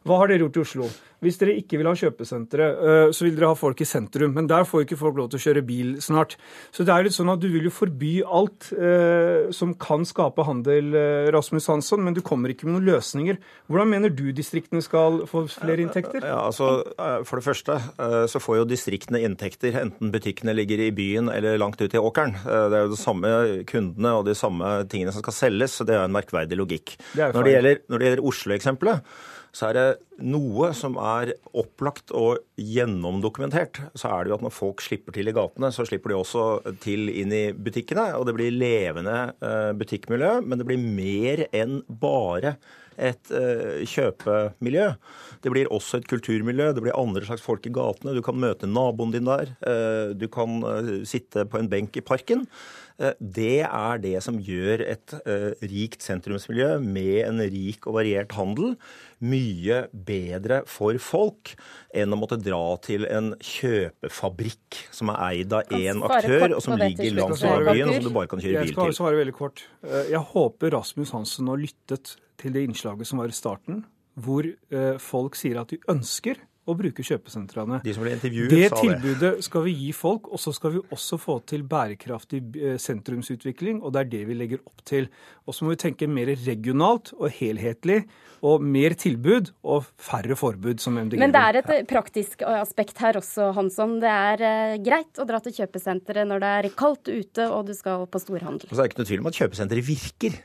hva 0.05 0.19
har 0.21 0.29
dere 0.29 0.45
gjort 0.45 0.59
i 0.59 0.61
Oslo? 0.61 0.87
Hvis 1.25 1.39
dere 1.41 1.55
ikke 1.57 1.79
vil 1.79 1.87
ha 1.89 1.95
kjøpesentre, 1.97 2.65
øh, 2.75 3.07
så 3.15 3.25
vil 3.25 3.37
dere 3.37 3.49
ha 3.49 3.57
folk 3.57 3.79
i 3.81 3.87
sentrum. 3.87 4.35
Men 4.35 4.45
der 4.49 4.67
får 4.67 4.83
ikke 4.83 4.99
folk 4.99 5.17
lov 5.17 5.31
til 5.31 5.39
å 5.39 5.43
kjøre 5.47 5.63
bil 5.65 5.95
snart. 6.03 6.35
Så 6.75 6.85
det 6.85 6.93
er 6.93 7.07
litt 7.07 7.15
sånn 7.15 7.31
at 7.33 7.41
du 7.41 7.47
vil 7.49 7.65
jo 7.65 7.73
forby 7.73 8.19
alt 8.21 8.69
eh, 8.75 9.49
som 9.55 9.73
kan 9.81 10.05
skape 10.05 10.45
handel, 10.45 10.93
eh, 10.93 11.31
Rasmus 11.33 11.71
Hansson, 11.71 12.03
men 12.05 12.13
du 12.13 12.21
kommer 12.25 12.53
ikke 12.53 12.69
med 12.69 12.77
noen 12.77 12.89
løsninger. 12.91 13.39
Hvordan 13.71 13.93
mener 13.95 14.13
du 14.13 14.27
distriktene 14.35 14.83
skal 14.85 15.23
få 15.29 15.47
flere 15.49 15.81
inntekter? 15.81 16.21
Ja, 16.21 16.43
altså, 16.51 16.83
For 17.25 17.39
det 17.39 17.45
første 17.47 17.79
så 18.29 18.39
får 18.41 18.59
jo 18.59 18.67
distriktene 18.69 19.23
inntekter 19.25 19.77
enten 19.79 20.11
butikkene 20.13 20.53
ligger 20.55 20.83
i 20.83 20.91
byen 20.95 21.31
eller 21.33 21.57
langt 21.61 21.81
ute 21.81 21.97
i 21.97 22.01
åkeren. 22.01 22.35
Det 22.45 22.77
er 22.77 22.85
jo 22.85 22.93
de 22.93 22.99
samme 22.99 23.31
kundene 23.69 24.13
og 24.19 24.27
de 24.27 24.35
samme 24.37 24.77
tingene 24.91 25.13
som 25.15 25.23
skal 25.25 25.37
selges, 25.37 25.79
så 25.79 25.87
det 25.87 25.97
er 25.97 26.05
en 26.05 26.13
merkverdig 26.13 26.59
logikk. 26.59 26.97
Det 27.15 27.31
når, 27.33 27.47
det 27.47 27.55
gjelder, 27.55 27.81
når 27.89 28.01
det 28.01 28.09
gjelder 28.09 28.29
Oslo-eksempelet, 28.31 29.15
så 29.55 29.67
er 29.67 29.73
det 29.73 29.95
noe 30.23 30.69
som 30.77 30.95
er 31.01 31.33
opplagt 31.57 32.13
og 32.15 32.43
gjennomdokumentert. 32.59 33.81
Så 33.97 34.11
er 34.11 34.23
det 34.23 34.31
jo 34.31 34.37
at 34.37 34.45
når 34.45 34.55
folk 34.55 34.83
slipper 34.83 35.15
til 35.15 35.31
i 35.31 35.35
gatene, 35.35 35.71
så 35.75 35.85
slipper 35.87 36.13
de 36.13 36.19
også 36.19 36.45
til 36.83 37.09
inn 37.11 37.33
i 37.35 37.43
butikkene. 37.51 38.11
Og 38.19 38.27
det 38.29 38.37
blir 38.37 38.55
levende 38.55 39.17
eh, 39.35 39.73
butikkmiljø, 39.77 40.39
men 40.45 40.61
det 40.61 40.69
blir 40.69 40.81
mer 40.81 41.45
enn 41.55 41.81
bare 41.89 42.55
et 42.95 43.31
uh, 43.35 43.83
kjøpemiljø. 43.83 44.85
Det 45.43 45.51
blir 45.51 45.67
også 45.73 45.99
et 45.99 46.07
kulturmiljø. 46.07 46.69
Det 46.71 46.83
blir 46.85 46.95
andre 46.95 47.25
slags 47.27 47.43
folk 47.43 47.67
i 47.67 47.73
gatene. 47.75 48.13
Du 48.15 48.21
kan 48.23 48.39
møte 48.39 48.69
naboen 48.71 49.11
din 49.11 49.27
der. 49.27 49.51
Uh, 49.59 50.15
du 50.15 50.29
kan 50.31 50.63
sitte 51.03 51.43
på 51.43 51.59
en 51.59 51.67
benk 51.67 51.99
i 51.99 52.05
parken. 52.05 52.45
Det 53.19 53.65
er 53.67 53.97
det 53.99 54.15
som 54.23 54.37
gjør 54.39 54.79
et 54.85 55.11
rikt 55.67 56.05
sentrumsmiljø 56.05 56.77
med 56.79 57.25
en 57.25 57.41
rik 57.43 57.83
og 57.89 57.97
variert 57.97 58.31
handel 58.37 58.77
mye 59.19 59.81
bedre 60.05 60.61
for 60.69 60.97
folk 61.01 61.53
enn 61.95 62.13
å 62.13 62.19
måtte 62.19 62.37
dra 62.41 62.61
til 62.85 63.07
en 63.09 63.33
kjøpefabrikk 63.39 64.79
som 64.95 65.11
er 65.13 65.21
eid 65.29 65.55
av 65.55 65.73
én 65.75 66.03
aktør, 66.05 66.57
og 66.57 66.63
som 66.63 66.77
ligger 66.79 67.17
langs 67.17 67.43
byen, 67.43 67.89
og 67.89 67.97
som 67.97 68.07
du 68.07 68.13
bare 68.15 68.31
kan 68.31 68.43
kjøre 68.43 68.63
bil 68.63 68.71
til. 68.71 68.73
Jeg 68.73 68.77
skal 68.77 68.97
svare 68.99 69.19
veldig 69.21 69.35
kort. 69.37 69.65
Eh, 69.85 70.11
jeg 70.13 70.23
håper 70.31 70.75
Rasmus 70.77 71.13
Hansen 71.15 71.51
har 71.51 71.61
lyttet 71.61 72.15
til 72.41 72.55
det 72.55 72.65
innslaget 72.67 73.09
som 73.09 73.21
var 73.21 73.31
i 73.31 73.35
starten, 73.35 73.83
hvor 74.15 74.47
eh, 74.47 74.95
folk 75.01 75.35
sier 75.39 75.59
at 75.61 75.73
de 75.73 75.81
ønsker 75.91 76.39
å 76.65 76.73
bruke 76.77 77.03
kjøpesentrene. 77.05 77.79
De 77.85 77.93
som 77.93 78.03
ble 78.05 78.15
intervjuet 78.15 78.49
det 78.49 78.69
sa 78.71 78.79
det. 78.79 78.81
Det 78.81 78.95
tilbudet 78.95 79.45
skal 79.45 79.65
vi 79.67 79.73
gi 79.77 79.91
folk, 79.95 80.29
og 80.33 80.41
så 80.41 80.53
skal 80.55 80.75
vi 80.75 80.81
også 80.95 81.19
få 81.21 81.37
til 81.49 81.65
bærekraftig 81.69 82.41
eh, 82.57 82.77
sentrumsutvikling. 82.81 83.83
Og 83.83 83.93
det 83.93 84.01
er 84.01 84.11
det 84.15 84.21
vi 84.29 84.37
legger 84.37 84.63
opp 84.65 84.81
til. 84.87 85.09
Og 85.45 85.55
så 85.55 85.65
må 85.65 85.75
vi 85.75 85.81
tenke 85.85 86.09
mer 86.09 86.31
regionalt 86.45 87.13
og 87.19 87.29
helhetlig, 87.37 88.01
og 88.45 88.65
mer 88.65 88.93
tilbud 88.99 89.51
og 89.65 89.85
færre 90.01 90.37
forbud, 90.37 90.81
som 90.81 90.97
MDG 90.97 91.21
Men 91.21 91.33
det 91.33 91.43
er 91.51 91.61
et 91.61 91.71
eh, 91.77 91.85
praktisk 91.89 92.41
aspekt 92.49 92.99
her 93.01 93.21
også, 93.21 93.51
Hansson. 93.57 93.99
Det 94.01 94.11
er 94.11 94.45
eh, 94.49 94.75
greit 94.85 95.21
å 95.21 95.27
dra 95.29 95.41
til 95.45 95.55
kjøpesenteret 95.61 96.29
når 96.29 96.43
det 96.43 96.51
er 96.57 96.71
kaldt 96.77 97.13
ute 97.13 97.49
og 97.51 97.69
du 97.69 97.75
skal 97.77 98.09
på 98.09 98.21
storhandel. 98.21 98.69
Og 98.69 98.73
så 98.73 98.81
er 98.81 98.85
det 98.87 98.93
ikke 98.93 99.03
noe 99.03 99.11
tvil 99.13 99.23
om 99.23 99.31
at 99.31 99.41
kjøpesenteret 99.43 99.89
virker. 99.93 100.41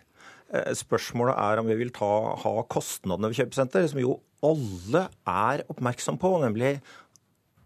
Eh, 0.51 0.75
Spørsmålet 0.79 1.39
er 1.39 1.61
om 1.61 1.71
vi 1.71 1.79
vil 1.79 1.95
ta, 1.95 2.11
ha 2.43 2.55
kostnadene 2.71 3.31
ved 3.31 3.41
kjøpesenter, 3.41 3.87
som 3.91 4.03
jo 4.03 4.19
alle 4.47 5.07
er 5.29 5.65
oppmerksom 5.71 6.19
på, 6.21 6.35
nemlig 6.43 6.79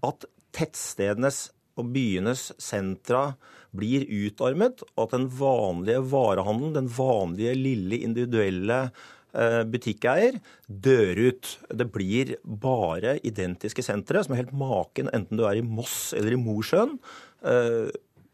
at 0.05 0.27
tettstedenes 0.55 1.49
og 1.81 1.91
byenes 1.95 2.53
sentra 2.63 3.33
blir 3.75 4.05
utarmet, 4.07 4.85
og 4.95 5.09
at 5.09 5.17
den 5.17 5.27
vanlige 5.41 6.05
varehandelen, 6.13 6.77
den 6.77 6.91
vanlige 6.95 7.57
lille 7.59 7.99
individuelle 8.07 8.79
eh, 9.35 9.63
butikkeier 9.67 10.39
dør 10.69 11.23
ut. 11.31 11.55
Det 11.75 11.89
blir 11.95 12.37
bare 12.45 13.17
identiske 13.27 13.83
sentre 13.87 14.23
som 14.23 14.37
er 14.37 14.45
helt 14.45 14.55
maken, 14.55 15.11
enten 15.11 15.41
du 15.41 15.47
er 15.49 15.59
i 15.59 15.67
Moss 15.67 16.13
eller 16.15 16.37
i 16.37 16.43
Mosjøen. 16.43 16.99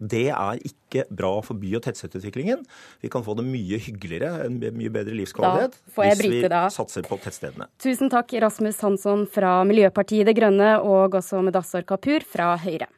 Det 0.00 0.28
er 0.32 0.60
ikke 0.64 1.04
bra 1.12 1.32
for 1.44 1.60
by- 1.60 1.74
og 1.76 1.84
tettstedsutviklingen. 1.84 2.64
Vi 3.04 3.10
kan 3.12 3.24
få 3.26 3.36
det 3.36 3.44
mye 3.44 3.78
hyggeligere, 3.78 4.46
en 4.46 4.56
mye 4.58 4.92
bedre 4.92 5.16
livskvalitet, 5.16 5.76
hvis 5.94 6.24
vi 6.24 6.40
da. 6.48 6.64
satser 6.72 7.04
på 7.04 7.20
tettstedene. 7.20 7.68
Tusen 7.82 8.10
takk, 8.12 8.32
Rasmus 8.40 8.80
Hansson 8.80 9.26
fra 9.28 9.60
Miljøpartiet 9.68 10.26
De 10.26 10.36
Grønne, 10.36 10.72
og 10.80 11.20
også 11.20 11.44
Mudassar 11.44 11.84
Kapur 11.84 12.24
fra 12.24 12.54
Høyre. 12.64 12.88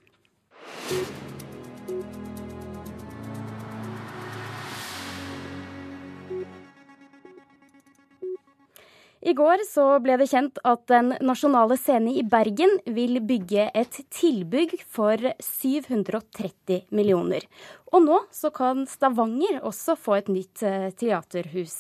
I 9.23 9.35
går 9.39 9.63
så 9.69 9.85
ble 10.03 10.17
det 10.19 10.27
kjent 10.33 10.57
at 10.67 10.81
Den 10.91 11.13
nasjonale 11.23 11.77
scene 11.79 12.11
i 12.19 12.25
Bergen 12.27 12.73
vil 12.91 13.21
bygge 13.23 13.69
et 13.71 14.01
tilbygg 14.11 14.75
for 14.91 15.29
730 15.39 16.89
millioner. 16.91 17.47
Og 17.95 18.03
nå 18.03 18.19
så 18.35 18.51
kan 18.55 18.83
Stavanger 18.91 19.61
også 19.63 19.95
få 19.95 20.19
et 20.19 20.33
nytt 20.33 20.65
eh, 20.67 20.89
teaterhus, 20.99 21.77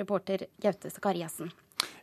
reporter 0.00 0.46
Gaute 0.62 0.88
Sakariassen. 0.94 1.52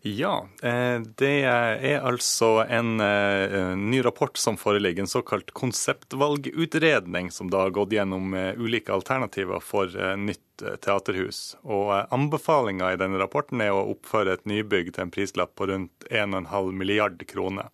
Ja, 0.01 0.47
eh, 0.63 1.01
det 1.19 1.43
er 1.43 2.05
altså 2.07 2.61
en 2.63 3.01
eh, 3.03 3.75
ny 3.75 3.99
rapport 4.05 4.37
som 4.39 4.55
foreligger, 4.57 5.03
en 5.03 5.11
såkalt 5.11 5.51
konseptvalgutredning, 5.51 7.31
som 7.35 7.49
da 7.51 7.65
har 7.65 7.75
gått 7.75 7.91
gjennom 7.97 8.33
eh, 8.33 8.53
ulike 8.55 8.93
alternativer 8.95 9.59
for 9.59 9.91
nytt 10.15 10.63
teaterhus. 10.83 11.57
Og 11.67 11.91
anbefalinga 12.15 12.93
i 12.93 12.99
denne 12.99 13.19
rapporten 13.19 13.59
er 13.63 13.75
å 13.75 13.89
oppføre 13.91 14.37
et 14.37 14.47
nybygg 14.47 14.93
til 14.93 15.05
en 15.07 15.13
prislapp 15.13 15.55
på 15.59 15.67
rundt 15.67 16.07
1,5 16.07 16.71
milliard 16.75 17.19
kroner. 17.27 17.67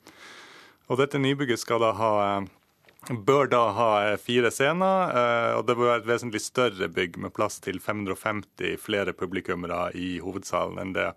Og 0.90 1.02
dette 1.02 1.22
nybygget 1.22 1.62
skal 1.62 1.82
da 1.82 1.94
ha 1.98 2.14
bør 3.10 3.50
da 3.52 3.62
ha 3.76 3.90
eh, 4.06 4.18
fire 4.22 4.52
scener, 4.54 5.12
eh, 5.12 5.52
og 5.58 5.66
det 5.68 5.76
bør 5.78 5.92
være 5.92 6.04
et 6.04 6.10
vesentlig 6.10 6.42
større 6.44 6.90
bygg 6.92 7.20
med 7.22 7.34
plass 7.36 7.60
til 7.64 7.80
550 7.84 8.80
flere 8.82 9.14
publikummere 9.14 9.92
i 9.98 10.18
hovedsalen 10.24 10.82
enn 10.82 10.96
det 10.96 11.12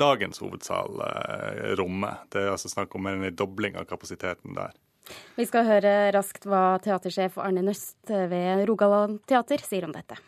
dagens 0.00 0.42
hovedsal 0.44 1.02
eh, 1.06 1.74
rommer. 1.80 2.22
Det 2.32 2.44
er 2.44 2.52
altså 2.54 2.70
snakk 2.72 2.94
om 2.98 3.10
en 3.10 3.26
dobling 3.34 3.78
av 3.80 3.88
kapasiteten 3.90 4.56
der. 4.58 4.76
Vi 5.38 5.46
skal 5.46 5.68
høre 5.68 5.92
raskt 6.14 6.48
hva 6.50 6.80
teatersjef 6.82 7.38
Arne 7.38 7.62
Nøst 7.62 8.10
ved 8.10 8.66
Rogaland 8.66 9.20
teater 9.30 9.62
sier 9.62 9.86
om 9.86 9.94
dette. 9.94 10.18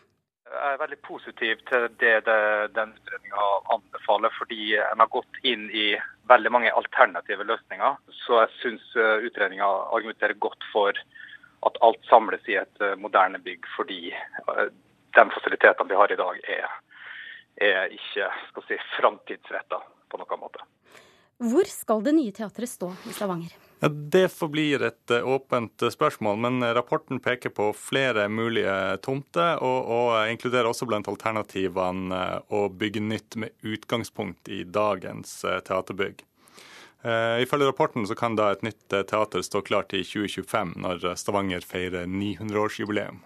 Jeg 0.49 0.75
er 0.75 0.81
veldig 0.81 0.99
positiv 1.05 1.61
til 1.69 1.87
det, 2.01 2.15
det 2.27 2.39
den 2.77 2.95
utredninga 2.97 3.47
anbefaler, 3.75 4.33
fordi 4.39 4.77
en 4.81 5.03
har 5.03 5.11
gått 5.13 5.41
inn 5.47 5.67
i 5.71 5.91
veldig 6.31 6.53
mange 6.55 6.73
alternative 6.73 7.45
løsninger. 7.45 7.99
Så 8.25 8.41
jeg 8.43 8.55
syns 8.63 8.87
utredninga 8.97 9.69
argumenterer 9.93 10.39
godt 10.41 10.65
for 10.73 10.97
at 11.67 11.79
alt 11.83 12.05
samles 12.09 12.49
i 12.49 12.57
et 12.61 12.83
eh, 12.85 12.97
moderne 13.01 13.41
bygg, 13.43 13.67
fordi 13.77 14.13
eh, 14.13 14.67
de 15.17 15.25
fasilitetene 15.35 15.91
vi 15.91 15.99
har 15.99 16.13
i 16.13 16.19
dag 16.19 16.43
er, 16.57 16.75
er 17.69 17.95
ikke 17.95 18.29
skal 18.51 18.67
si, 18.69 18.79
framtidsretta 18.97 19.81
på 20.09 20.21
noen 20.21 20.45
måte. 20.45 20.63
Hvor 21.39 21.71
skal 21.71 22.05
det 22.07 22.15
nye 22.17 22.35
teatret 22.35 22.71
stå 22.71 22.93
i 23.07 23.15
Stavanger? 23.15 23.68
Ja, 23.81 23.89
det 23.89 24.29
forblir 24.35 24.83
et 24.83 25.11
eh, 25.15 25.27
åpent 25.29 25.83
eh, 25.83 25.93
spørsmål, 25.95 26.39
men 26.43 26.65
rapporten 26.75 27.21
peker 27.23 27.53
på 27.55 27.69
flere 27.79 28.25
mulige 28.29 28.97
tomter, 29.07 29.61
og, 29.63 29.87
og 29.87 30.33
inkluderer 30.33 30.67
også 30.67 30.89
blant 30.91 31.11
alternativene 31.11 32.19
eh, 32.19 32.41
å 32.51 32.65
bygge 32.75 33.05
nytt 33.07 33.39
med 33.39 33.55
utgangspunkt 33.63 34.51
i 34.51 34.65
dagens 34.67 35.45
eh, 35.47 35.61
teaterbygg. 35.63 36.25
Eh, 37.07 37.45
Ifølge 37.45 37.71
rapporten 37.71 38.07
kan 38.19 38.35
da 38.35 38.51
et 38.51 38.67
nytt 38.67 38.93
eh, 38.93 39.07
teater 39.07 39.47
stå 39.47 39.63
klart 39.63 39.95
i 39.95 40.03
2025, 40.03 40.75
når 40.83 41.13
Stavanger 41.15 41.63
feirer 41.63 42.11
900-årsjubileum. 42.11 43.23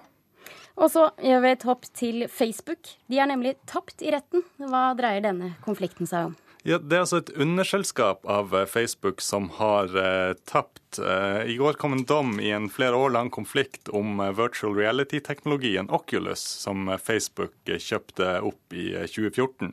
Og 0.77 0.89
så 0.93 1.09
gjør 1.21 1.43
vi 1.45 1.53
et 1.53 1.65
hopp 1.69 1.89
til 1.97 2.27
Facebook. 2.29 2.93
De 3.09 3.21
er 3.21 3.29
nemlig 3.29 3.57
tapt 3.69 4.05
i 4.05 4.13
retten. 4.13 4.45
Hva 4.61 4.91
dreier 4.97 5.25
denne 5.25 5.55
konflikten 5.65 6.09
seg 6.09 6.31
om? 6.31 6.37
Ja, 6.63 6.79
Det 6.79 6.95
er 6.95 7.01
altså 7.03 7.19
et 7.19 7.33
underselskap 7.43 8.27
av 8.31 8.53
eh, 8.55 8.69
Facebook 8.71 9.19
som 9.21 9.49
har 9.57 9.91
eh, 9.99 10.35
tapt. 10.47 11.01
Eh, 11.03 11.41
I 11.51 11.57
går 11.59 11.75
kom 11.81 11.97
en 11.97 12.05
dom 12.07 12.37
i 12.39 12.53
en 12.55 12.69
flere 12.71 12.95
år 12.95 13.11
lang 13.17 13.33
konflikt 13.35 13.91
om 13.91 14.21
eh, 14.23 14.31
virtual 14.39 14.77
reality-teknologien 14.79 15.91
Oculus, 15.91 16.45
som 16.63 16.87
eh, 16.87 17.01
Facebook 17.03 17.57
eh, 17.67 17.83
kjøpte 17.83 18.37
opp 18.47 18.79
i 18.79 18.93
eh, 18.95 19.09
2014. 19.11 19.73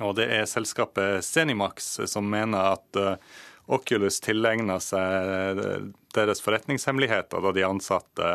Og 0.00 0.16
det 0.16 0.30
er 0.32 0.48
selskapet 0.48 1.20
Zenimax 1.26 1.92
som 2.08 2.30
mener 2.32 2.70
at 2.78 2.96
Oculus 3.68 4.16
tilegna 4.24 4.78
seg 4.80 5.58
deres 6.16 6.40
forretningshemmeligheter 6.40 7.44
da 7.44 7.52
de 7.52 7.66
ansatte 7.66 8.30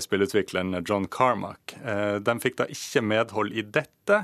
spillutvikleren 0.00 0.78
John 0.88 1.04
Carmack. 1.12 1.74
De 2.24 2.36
fikk 2.40 2.56
da 2.62 2.68
ikke 2.72 3.04
medhold 3.04 3.52
i 3.52 3.66
dette. 3.76 4.22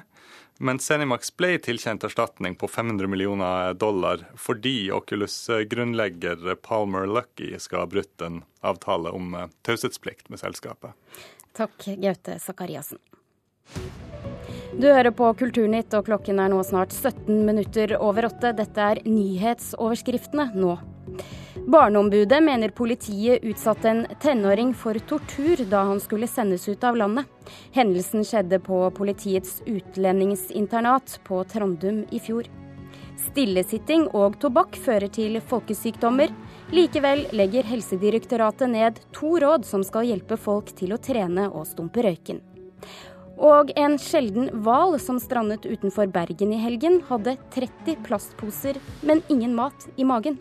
Men 0.58 0.78
Zenimax 0.80 1.34
ble 1.36 1.58
tilkjent 1.60 2.04
erstatning 2.04 2.54
på 2.56 2.68
500 2.68 3.10
millioner 3.12 3.74
dollar 3.74 4.22
fordi 4.40 4.90
Oculus-grunnlegger 4.92 6.54
Palmer 6.64 7.06
Lucky 7.06 7.58
skal 7.60 7.84
ha 7.84 7.90
brutt 7.92 8.24
en 8.24 8.40
avtale 8.64 9.12
om 9.12 9.34
eh, 9.34 9.50
taushetsplikt 9.68 10.30
med 10.32 10.40
selskapet. 10.40 10.96
Takk, 11.56 11.76
Gaute 12.00 12.38
Sakariassen. 12.40 13.00
Du 14.76 14.88
hører 14.88 15.10
på 15.16 15.28
Kulturnytt, 15.38 15.94
og 15.96 16.08
klokken 16.08 16.40
er 16.40 16.50
nå 16.52 16.60
snart 16.64 16.92
17 16.92 17.44
minutter 17.46 17.96
over 17.96 18.28
åtte. 18.28 18.52
Dette 18.56 18.88
er 18.92 19.00
nyhetsoverskriftene 19.08 20.50
nå. 20.56 20.76
Barneombudet 21.64 22.42
mener 22.42 22.68
politiet 22.68 23.44
utsatte 23.44 23.88
en 23.88 24.06
tenåring 24.20 24.74
for 24.74 24.94
tortur 25.08 25.64
da 25.70 25.82
han 25.88 26.00
skulle 26.00 26.28
sendes 26.28 26.68
ut 26.68 26.84
av 26.84 26.96
landet. 26.96 27.24
Hendelsen 27.72 28.24
skjedde 28.24 28.60
på 28.60 28.82
politiets 28.94 29.62
utlendingsinternat 29.66 31.20
på 31.24 31.42
Trandum 31.44 32.04
i 32.10 32.20
fjor. 32.20 32.50
Stillesitting 33.16 34.08
og 34.14 34.36
tobakk 34.40 34.76
fører 34.76 35.08
til 35.08 35.40
folkesykdommer. 35.40 36.34
Likevel 36.76 37.24
legger 37.36 37.66
Helsedirektoratet 37.66 38.70
ned 38.70 39.00
to 39.16 39.38
råd 39.42 39.64
som 39.66 39.84
skal 39.86 40.06
hjelpe 40.10 40.36
folk 40.36 40.74
til 40.76 40.92
å 40.92 41.00
trene 41.00 41.48
og 41.48 41.66
stumpe 41.70 42.04
røyken. 42.04 42.42
Og 43.36 43.72
en 43.76 43.98
sjelden 44.00 44.48
hval 44.64 44.96
som 45.02 45.18
strandet 45.20 45.66
utenfor 45.68 46.08
Bergen 46.12 46.54
i 46.56 46.60
helgen, 46.60 47.02
hadde 47.10 47.36
30 47.52 48.00
plastposer, 48.06 48.80
men 49.04 49.20
ingen 49.32 49.52
mat 49.56 49.88
i 50.00 50.06
magen. 50.08 50.38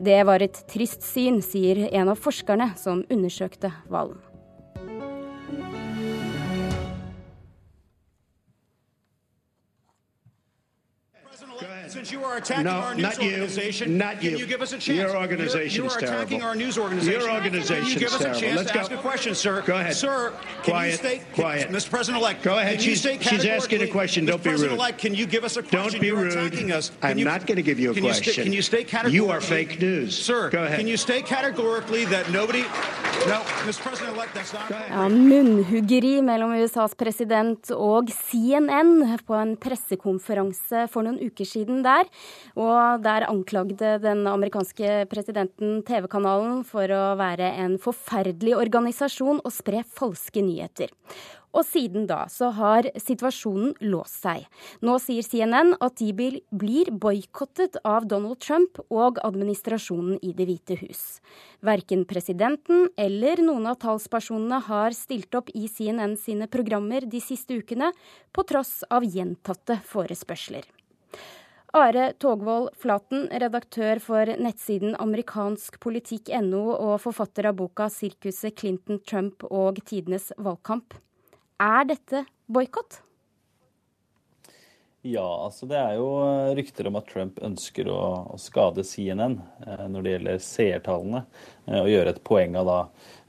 Det 0.00 0.22
var 0.24 0.44
et 0.44 0.62
trist 0.72 1.04
syn, 1.04 1.42
sier 1.44 1.84
en 1.92 2.14
av 2.14 2.20
forskerne 2.20 2.72
som 2.80 3.04
undersøkte 3.12 3.72
hvalen. 3.92 4.16
Since 11.88 12.12
you 12.12 12.22
are 12.24 12.36
attacking 12.36 12.64
No, 12.64 12.70
our 12.72 12.94
news 12.94 13.02
not 13.02 13.22
you. 13.22 13.30
organization, 13.30 13.96
Not 13.96 14.20
can 14.20 14.30
you. 14.32 14.38
you 14.38 14.46
give 14.46 14.60
us 14.60 14.72
a 14.72 14.78
chance? 14.78 14.98
Your 14.98 15.16
organization 15.16 15.82
you're, 15.84 15.90
you're 15.90 15.98
attacking 15.98 16.40
terrible. 16.40 16.42
our 16.48 16.54
news 16.54 16.76
organization. 16.76 17.20
Your 17.20 17.30
organization 17.32 17.76
Can 17.84 17.92
you 17.92 17.98
give 17.98 18.08
is 18.08 18.14
us 18.14 18.20
a 18.20 18.24
terrible. 18.24 18.40
chance 18.40 18.56
Let's 18.56 18.68
to 18.70 18.74
go. 18.74 18.80
ask 18.80 18.90
a 18.92 18.96
question, 18.98 19.34
sir? 19.34 19.62
Go 19.62 19.76
ahead. 19.76 19.96
Sir, 19.96 20.32
can 20.62 20.72
Quiet. 20.72 20.90
you 20.90 20.96
state, 20.98 21.22
Quiet. 21.32 21.68
Mr. 21.70 21.90
President-elect, 21.90 22.42
Go 22.42 22.58
ahead. 22.58 22.80
She's- 22.82 23.00
she's 23.22 23.44
asking 23.46 23.82
a 23.82 23.86
question. 23.86 24.26
Don't 24.26 24.42
be 24.42 24.50
rude. 24.50 24.56
Mr. 24.56 24.58
President-elect, 24.60 24.98
can 24.98 25.14
you 25.14 25.26
give 25.26 25.44
us 25.44 25.56
a 25.56 25.62
question? 25.62 25.92
Don't 25.92 26.00
be 26.00 26.06
You're 26.08 26.16
rude. 26.16 26.32
attacking 26.32 26.72
us. 26.72 26.90
Can 27.00 27.10
I'm 27.10 27.18
you- 27.18 27.24
not 27.24 27.46
going 27.46 27.56
to 27.56 27.62
give 27.62 27.80
you 27.80 27.90
a 27.90 27.94
can 27.94 28.04
you 28.04 28.12
sta- 28.12 28.22
question. 28.24 28.44
can 28.44 28.52
you 28.52 28.62
state 28.62 28.88
categorically? 28.88 29.16
You 29.16 29.30
are 29.30 29.40
fake 29.40 29.80
news. 29.80 30.16
Sir, 30.18 30.50
Go 30.50 30.64
ahead. 30.64 30.78
can 30.78 30.86
you 30.88 30.96
state 30.96 31.24
categorically 31.26 32.04
that 32.06 32.30
nobody... 32.30 32.64
Ja, 33.28 35.04
munnhuggeri 35.12 36.18
mellom 36.24 36.54
USAs 36.56 36.94
president 36.98 37.70
og 37.74 38.10
CNN 38.12 39.02
på 39.26 39.36
en 39.36 39.54
pressekonferanse 39.60 40.86
for 40.92 41.06
noen 41.06 41.18
uker 41.20 41.48
siden 41.48 41.82
der. 41.86 42.08
Og 42.58 43.02
der 43.04 43.28
anklagde 43.28 43.96
den 44.02 44.24
amerikanske 44.30 45.04
presidenten 45.10 45.82
TV-kanalen 45.88 46.62
for 46.68 46.88
å 46.94 47.02
være 47.20 47.52
en 47.64 47.76
forferdelig 47.82 48.56
organisasjon 48.58 49.42
og 49.42 49.54
spre 49.54 49.84
falske 49.98 50.44
nyheter. 50.44 50.92
Og 51.56 51.64
siden 51.64 52.06
da 52.08 52.26
så 52.28 52.50
har 52.54 52.90
situasjonen 53.00 53.72
låst 53.88 54.20
seg. 54.26 54.44
Nå 54.84 54.98
sier 55.00 55.24
CNN 55.24 55.74
at 55.80 55.96
de 56.00 56.12
blir 56.50 56.90
boikottet 56.92 57.78
av 57.88 58.06
Donald 58.10 58.40
Trump 58.44 58.80
og 58.88 59.20
administrasjonen 59.24 60.20
i 60.22 60.34
Det 60.36 60.48
hvite 60.48 60.78
hus. 60.82 61.04
Verken 61.64 62.04
presidenten 62.08 62.88
eller 62.96 63.40
noen 63.42 63.66
av 63.70 63.80
talspersonene 63.82 64.60
har 64.68 64.96
stilt 64.96 65.34
opp 65.34 65.48
i 65.54 65.66
CNN 65.68 66.18
sine 66.20 66.50
programmer 66.52 67.08
de 67.08 67.20
siste 67.24 67.56
ukene, 67.58 67.92
på 68.32 68.44
tross 68.44 68.82
av 68.92 69.06
gjentatte 69.08 69.78
forespørsler. 69.88 70.68
Are 71.76 72.12
Togvold 72.16 72.70
Flaten, 72.80 73.26
redaktør 73.28 74.00
for 74.00 74.30
nettsiden 74.40 74.94
amerikanskpolitikk.no 74.96 76.62
og 76.76 76.94
forfatter 77.02 77.50
av 77.50 77.58
boka 77.58 77.90
'Sirkuset 77.92 78.56
Clinton, 78.56 79.00
Trump 79.04 79.44
og 79.50 79.76
tidenes 79.84 80.32
valgkamp'. 80.38 81.07
Er 81.58 81.84
dette 81.90 82.22
boikott? 82.46 83.00
Ja, 85.02 85.26
altså 85.44 85.66
det 85.66 85.78
er 85.78 85.96
jo 85.98 86.06
eh, 86.22 86.52
rykter 86.58 86.86
om 86.86 86.98
at 86.98 87.08
Trump 87.10 87.38
ønsker 87.42 87.88
å, 87.90 87.98
å 88.34 88.38
skade 88.38 88.84
CNN 88.86 89.36
eh, 89.66 89.84
når 89.90 90.04
det 90.04 90.12
gjelder 90.12 90.44
seertallene, 90.44 91.22
eh, 91.66 91.80
og 91.80 91.90
gjøre 91.90 92.12
et 92.14 92.22
poeng 92.26 92.54
av 92.58 92.68
da 92.68 92.78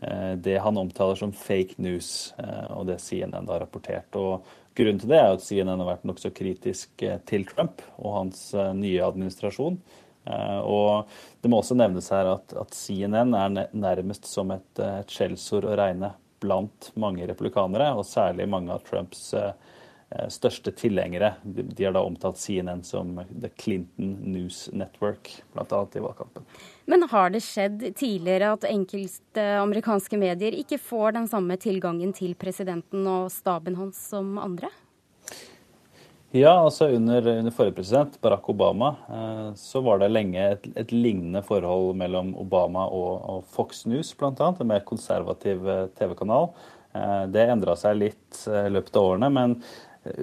eh, 0.05 0.33
det 0.45 0.59
han 0.61 0.77
omtaler 0.81 1.17
som 1.17 1.33
fake 1.33 1.77
news, 1.81 2.33
og 2.73 2.85
det 2.89 2.99
CNN 3.01 3.49
da 3.49 3.55
har 3.55 3.63
rapportert. 3.65 4.17
Og 4.17 4.45
Grunnen 4.77 5.01
til 5.01 5.11
det 5.11 5.17
er 5.19 5.33
at 5.33 5.43
CNN 5.43 5.81
har 5.81 5.89
vært 5.89 6.05
nokså 6.07 6.29
kritisk 6.31 7.01
til 7.27 7.41
Trump 7.49 7.81
og 7.97 8.13
hans 8.15 8.43
nye 8.77 9.01
administrasjon. 9.03 9.75
Og 10.29 11.17
det 11.43 11.51
må 11.51 11.59
også 11.59 11.75
nevnes 11.75 12.07
her 12.13 12.29
at, 12.37 12.53
at 12.55 12.77
CNN 12.77 13.35
er 13.35 13.73
nærmest 13.75 14.29
som 14.29 14.53
et, 14.55 14.69
et 14.79 15.11
skjellsord 15.11 15.67
å 15.67 15.75
regne 15.75 16.13
blant 16.39 16.91
mange 16.99 17.27
republikanere, 17.29 17.91
og 17.97 18.07
særlig 18.07 18.47
mange 18.49 18.73
av 18.73 18.83
Trumps 18.87 19.33
eh, 19.37 19.53
største 20.31 20.73
tilhengere. 20.73 21.35
De 21.43 21.85
har 21.85 21.93
da 21.93 22.01
omtalt 22.01 22.39
CNN 22.41 22.83
som 22.83 23.19
The 23.29 23.51
Clinton 23.59 24.15
News 24.33 24.67
Network, 24.73 25.31
bl.a. 25.53 25.85
i 25.95 26.03
valgkampen. 26.03 26.45
Men 26.89 27.05
har 27.11 27.29
det 27.29 27.43
skjedd 27.45 27.83
tidligere 27.99 28.53
at 28.57 28.65
enkelte 28.69 29.45
amerikanske 29.61 30.17
medier 30.17 30.57
ikke 30.57 30.81
får 30.81 31.19
den 31.19 31.29
samme 31.29 31.59
tilgangen 31.61 32.13
til 32.17 32.33
presidenten 32.39 33.05
og 33.07 33.29
staben 33.33 33.77
hans 33.77 34.01
som 34.09 34.37
andre? 34.41 34.71
Ja, 36.31 36.51
altså 36.61 36.87
under, 36.93 37.27
under, 37.27 37.51
forrige 37.51 37.73
president, 37.79 38.21
Barack 38.21 38.49
Obama, 38.49 38.95
eh, 39.09 39.53
så 39.57 39.81
var 39.81 39.97
det 39.97 40.11
lenge 40.11 40.43
et, 40.45 40.67
et 40.77 40.91
lignende 40.93 41.41
forhold 41.41 41.95
mellom 41.97 42.35
Obama 42.37 42.83
og, 42.85 43.13
og 43.25 43.47
Fox 43.49 43.81
News, 43.89 44.11
bl.a. 44.13 44.33
En 44.37 44.69
mer 44.69 44.83
konservativ 44.85 45.65
eh, 45.65 45.87
TV-kanal. 45.97 46.51
Eh, 46.93 47.23
det 47.33 47.47
endra 47.49 47.73
seg 47.79 47.97
litt 47.97 48.43
i 48.45 48.69
løpet 48.69 48.99
av 49.01 49.07
årene, 49.15 49.31
men 49.33 49.57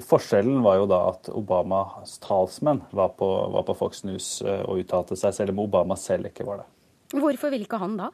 forskjellen 0.06 0.62
var 0.62 0.78
jo 0.78 0.86
da 0.94 1.00
at 1.10 1.32
Obamas 1.34 2.14
talsmenn 2.22 2.84
var 2.94 3.10
på, 3.18 3.26
var 3.56 3.66
på 3.66 3.74
Fox 3.76 4.06
News 4.06 4.28
og 4.46 4.78
uttalte 4.78 5.18
seg, 5.18 5.34
selv 5.34 5.52
om 5.56 5.64
Obama 5.66 5.98
selv 6.00 6.30
ikke 6.30 6.46
var 6.46 6.62
det. 6.62 6.70
Hvorfor 7.18 7.50
vil 7.50 7.66
ikke 7.66 7.82
han 7.82 7.98
da? 7.98 8.12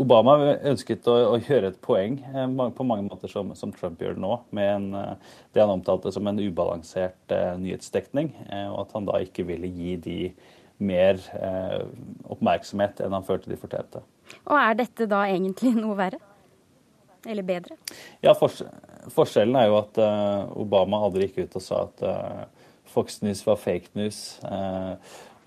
Obama 0.00 0.36
ønsket 0.66 1.08
å, 1.10 1.16
å 1.34 1.40
gjøre 1.40 1.72
et 1.72 1.80
poeng 1.84 2.16
eh, 2.32 2.46
på 2.76 2.86
mange 2.86 3.04
måter 3.08 3.30
som, 3.32 3.52
som 3.58 3.72
Trump 3.74 4.00
gjør 4.00 4.16
nå, 4.20 4.32
med 4.56 4.70
en, 4.72 4.86
eh, 4.96 5.34
det 5.52 5.62
han 5.62 5.74
omtalte 5.74 6.12
som 6.14 6.28
en 6.30 6.40
ubalansert 6.40 7.34
uh, 7.34 7.54
nyhetsdekning, 7.60 8.32
Uh, 8.50 8.70
og 8.72 8.78
at 8.84 8.94
han 8.96 9.06
da 9.06 9.18
ikke 9.22 9.44
ville 9.46 9.68
gi 9.70 9.96
de 10.00 10.16
mer 10.80 11.18
uh, 11.36 11.84
oppmerksomhet 12.32 13.02
enn 13.04 13.14
han 13.14 13.26
følte 13.26 13.50
de 13.52 13.58
fortjente. 13.60 14.02
Og 14.46 14.56
er 14.56 14.78
dette 14.78 15.06
da 15.10 15.24
egentlig 15.28 15.74
noe 15.76 15.96
verre? 15.98 16.20
Eller 17.28 17.44
bedre? 17.44 17.76
Ja, 18.24 18.32
fors 18.38 18.62
Forskjellen 19.12 19.56
er 19.56 19.70
jo 19.70 19.78
at 19.78 19.96
Obama 20.60 20.98
aldri 21.06 21.26
gikk 21.26 21.46
ut 21.46 21.54
og 21.56 21.62
sa 21.64 21.78
at 21.86 22.02
Fox 22.90 23.22
News 23.22 23.40
var 23.46 23.56
fake 23.56 23.94
news. 23.94 24.38
Uh, 24.44 24.96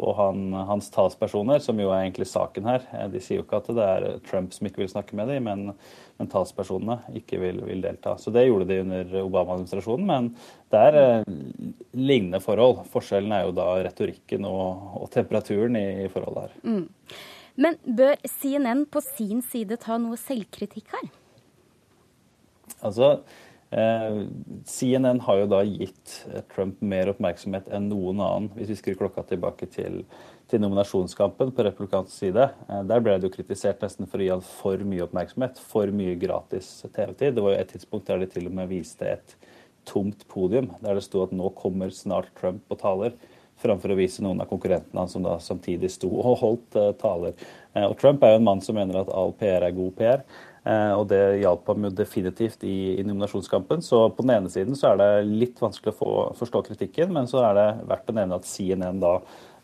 og 0.03 0.15
han, 0.17 0.41
hans 0.69 0.89
talspersoner, 0.93 1.61
som 1.63 1.79
jo 1.79 1.89
er 1.91 2.03
egentlig 2.03 2.27
saken 2.29 2.67
her, 2.69 2.85
eh, 2.93 3.07
de 3.13 3.21
sier 3.23 3.39
jo 3.39 3.45
ikke 3.45 3.61
at 3.61 3.69
det 3.77 3.87
er 3.87 4.07
Trump 4.27 4.53
som 4.55 4.67
ikke 4.69 4.83
vil 4.83 4.91
snakke 4.91 5.17
med 5.17 5.31
dem, 5.31 5.47
men, 5.47 5.73
men 6.19 6.31
talspersonene 6.31 6.99
ikke 7.19 7.39
vil, 7.41 7.63
vil, 7.67 7.83
delta. 7.85 8.17
Så 8.19 8.33
det 8.35 8.45
gjorde 8.47 8.67
de 8.69 8.81
under 8.83 9.15
Obama-administrasjonen, 9.23 10.09
men 10.09 10.31
det 10.73 10.83
er 10.89 10.99
eh, 11.01 11.33
lignende 11.95 12.43
forhold. 12.43 12.83
Forskjellen 12.93 13.35
er 13.35 13.47
jo 13.47 13.55
da 13.57 13.69
retorikken 13.87 14.47
og, 14.49 14.99
og 15.01 15.09
temperaturen 15.13 15.79
i, 15.79 15.87
i 16.05 16.11
forholdet 16.13 16.47
her. 16.47 16.59
Mm. 16.67 16.85
Men 17.63 17.77
bør 17.85 18.15
CNN 18.25 18.87
på 18.89 19.01
sin 19.05 19.43
side 19.45 19.77
ta 19.81 19.99
noe 20.01 20.17
selvkritikk 20.17 20.95
her? 20.95 21.11
Altså, 22.83 23.19
CNN 23.73 25.19
har 25.19 25.39
jo 25.39 25.47
da 25.49 25.63
gitt 25.65 26.19
eh, 26.29 26.43
Trump 26.53 26.81
mer 26.85 27.09
oppmerksomhet 27.13 27.71
enn 27.73 27.89
noen 27.89 28.21
annen, 28.21 28.51
hvis 28.57 28.69
vi 28.69 28.77
skrur 28.77 28.99
klokka 28.99 29.23
tilbake 29.31 29.65
til, 29.73 30.03
til 30.51 30.61
nominasjonskampen 30.61 31.53
på 31.55 31.65
republikansk 31.65 32.13
side. 32.13 32.49
Eh, 32.69 32.83
der 32.89 33.01
ble 33.01 33.17
det 33.17 33.29
jo 33.29 33.33
kritisert 33.33 33.81
nesten 33.81 34.09
for 34.09 34.21
å 34.21 34.27
gi 34.27 34.33
han 34.35 34.45
for 34.45 34.85
mye 34.85 35.07
oppmerksomhet, 35.07 35.61
for 35.73 35.93
mye 35.95 36.19
gratis 36.21 36.69
TV-tid. 36.85 37.33
Det 37.33 37.45
var 37.45 37.55
jo 37.55 37.63
et 37.63 37.73
tidspunkt 37.73 38.11
der 38.11 38.21
de 38.21 38.29
til 38.35 38.51
og 38.51 38.57
med 38.59 38.69
viste 38.69 39.09
et 39.15 39.37
tomt 39.89 40.27
podium, 40.29 40.69
der 40.83 40.99
det 40.99 41.07
sto 41.07 41.25
at 41.25 41.33
nå 41.35 41.49
kommer 41.57 41.89
snart 41.91 42.29
Trump 42.37 42.69
og 42.69 42.83
taler 42.83 43.17
framfor 43.63 43.93
å 43.93 43.97
vise 43.97 44.23
noen 44.23 44.41
av 44.43 44.49
konkurrentene 44.49 44.99
hans 45.01 45.13
som 45.15 45.23
da 45.23 45.37
samtidig 45.41 45.91
sto 45.93 46.09
og 46.09 46.39
holdt 46.41 46.77
uh, 46.79 46.89
taler. 46.99 47.35
Og 47.87 47.93
Trump 48.01 48.23
er 48.25 48.33
jo 48.33 48.39
en 48.41 48.47
mann 48.47 48.63
som 48.65 48.75
mener 48.75 48.97
at 48.99 49.11
all 49.13 49.31
PR 49.39 49.63
er 49.63 49.75
god 49.77 49.93
PR. 49.99 50.23
Eh, 50.63 50.93
og 50.95 51.09
det 51.11 51.41
hjalp 51.41 51.67
ham 51.67 51.89
jo 51.89 51.91
definitivt 51.91 52.63
i, 52.63 52.95
i, 52.95 53.03
nominasjonskampen. 53.03 53.83
Så 53.83 54.05
på 54.15 54.23
den 54.23 54.37
ene 54.37 54.51
siden 54.51 54.77
så 54.79 54.93
er 54.93 55.01
det 55.01 55.11
litt 55.27 55.59
vanskelig 55.59 55.91
å 55.91 55.99
få, 55.99 56.13
forstå 56.39 56.63
kritikken, 56.69 57.11
men 57.15 57.27
så 57.27 57.43
er 57.49 57.59
det 57.59 57.67
verdt 57.89 58.11
å 58.13 58.15
nevne 58.15 58.39
at 58.39 58.47
CNN 58.47 59.01
da 59.03 59.17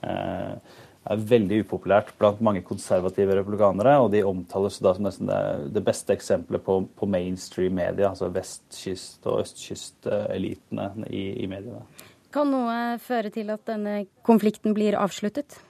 eh, 0.03 0.79
er 1.09 1.23
veldig 1.31 1.61
upopulært 1.63 2.11
blant 2.19 2.41
mange 2.43 2.65
konservative 2.67 3.37
republikanere. 3.39 3.95
Og 4.03 4.11
de 4.11 4.25
omtales 4.27 4.81
da 4.83 4.93
som 4.97 5.07
nesten 5.07 5.31
det, 5.31 5.39
det 5.77 5.85
beste 5.87 6.17
eksempelet 6.17 6.65
på, 6.65 6.81
på, 6.99 7.09
mainstream 7.09 7.79
media, 7.79 8.11
altså 8.11 8.27
vestkyst- 8.35 9.23
og 9.31 9.45
østkystelitene 9.45 10.91
i, 11.07 11.23
i 11.45 11.47
mediene. 11.49 11.85
Kan 12.35 12.51
noe 12.53 12.99
føre 13.01 13.31
til 13.33 13.47
at 13.55 13.63
denne 13.65 14.03
konflikten 14.27 14.75
blir 14.77 14.99
avsluttet? 14.99 15.61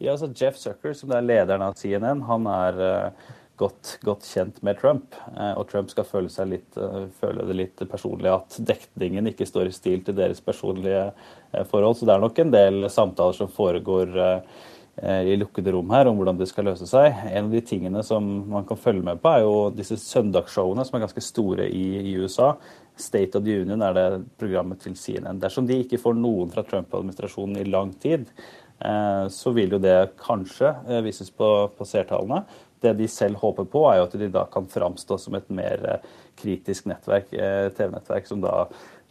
Ja, 0.00 0.14
altså 0.14 0.30
Jeff 0.32 0.56
Zucker, 0.56 0.94
som 0.96 1.10
er 1.12 1.26
lederen 1.26 1.60
av 1.60 1.74
CNN, 1.76 2.22
han 2.24 2.46
er 2.48 2.78
uh, 2.80 3.34
godt, 3.60 3.98
godt, 4.06 4.24
kjent 4.24 4.62
med 4.66 4.78
Trump. 4.80 5.14
Eh, 5.36 5.52
og 5.58 5.68
Trump 5.70 5.90
skal 5.92 6.06
føle, 6.08 6.30
litt, 6.48 6.76
eh, 6.80 7.06
føle, 7.20 7.46
det 7.48 7.58
litt 7.58 7.84
personlig 7.90 8.32
at 8.32 8.58
dekningen 8.72 9.30
ikke 9.30 9.48
står 9.48 9.70
i 9.70 9.76
stil 9.76 10.04
til 10.06 10.16
deres 10.16 10.40
personlige 10.44 11.10
eh, 11.10 11.64
forhold. 11.68 11.98
Så 11.98 12.08
det 12.08 12.16
er 12.16 12.24
nok 12.24 12.40
en 12.40 12.54
del 12.54 12.90
samtaler 12.92 13.36
som 13.36 13.52
foregår 13.52 14.20
i 15.00 15.32
lukkede 15.38 15.72
rom 15.72 15.88
her 15.94 16.10
om 16.10 16.18
hvordan 16.18 16.36
det 16.36 16.48
skal 16.50 16.66
løse 16.68 16.84
seg. 16.84 17.22
En 17.30 17.46
av 17.46 17.54
de 17.54 17.60
tingene 17.64 18.02
som 18.04 18.26
man 18.50 18.66
kan 18.68 18.76
følge 18.76 19.04
med 19.06 19.20
på, 19.22 19.30
er 19.32 19.46
jo 19.46 19.70
disse 19.72 19.96
søndagsshowene 20.02 20.84
som 20.84 20.98
er 20.98 21.04
ganske 21.06 21.22
store 21.24 21.68
i, 21.72 21.84
i 22.10 22.12
USA. 22.20 22.50
State 23.00 23.38
of 23.38 23.46
the 23.46 23.62
Union 23.62 23.80
er 23.86 23.96
det 23.96 24.04
programmet 24.42 24.82
til 24.82 24.98
CNN. 24.98 25.40
Dersom 25.40 25.70
de 25.70 25.78
ikke 25.86 26.02
får 26.02 26.18
noen 26.18 26.52
fra 26.52 26.66
Trump-administrasjonen 26.68 27.62
i 27.62 27.70
lang 27.70 27.94
tid, 28.02 28.26
så 29.32 29.52
vil 29.56 29.76
jo 29.76 29.80
det 29.80 29.96
kanskje 30.20 30.74
vises 31.06 31.32
på, 31.32 31.48
på 31.78 31.88
seertallene. 31.88 32.42
Det 32.80 32.92
de 32.92 33.08
selv 33.08 33.36
håper 33.36 33.64
på, 33.64 33.82
er 33.90 33.98
jo 33.98 34.06
at 34.06 34.16
de 34.16 34.30
da 34.32 34.46
kan 34.48 34.68
framstå 34.68 35.18
som 35.20 35.36
et 35.36 35.50
mer 35.52 35.82
eh, 35.84 36.08
kritisk 36.40 36.88
nettverk, 36.88 37.32
eh, 37.36 37.68
TV-nettverk 37.76 38.26
som 38.26 38.40
da 38.40 38.54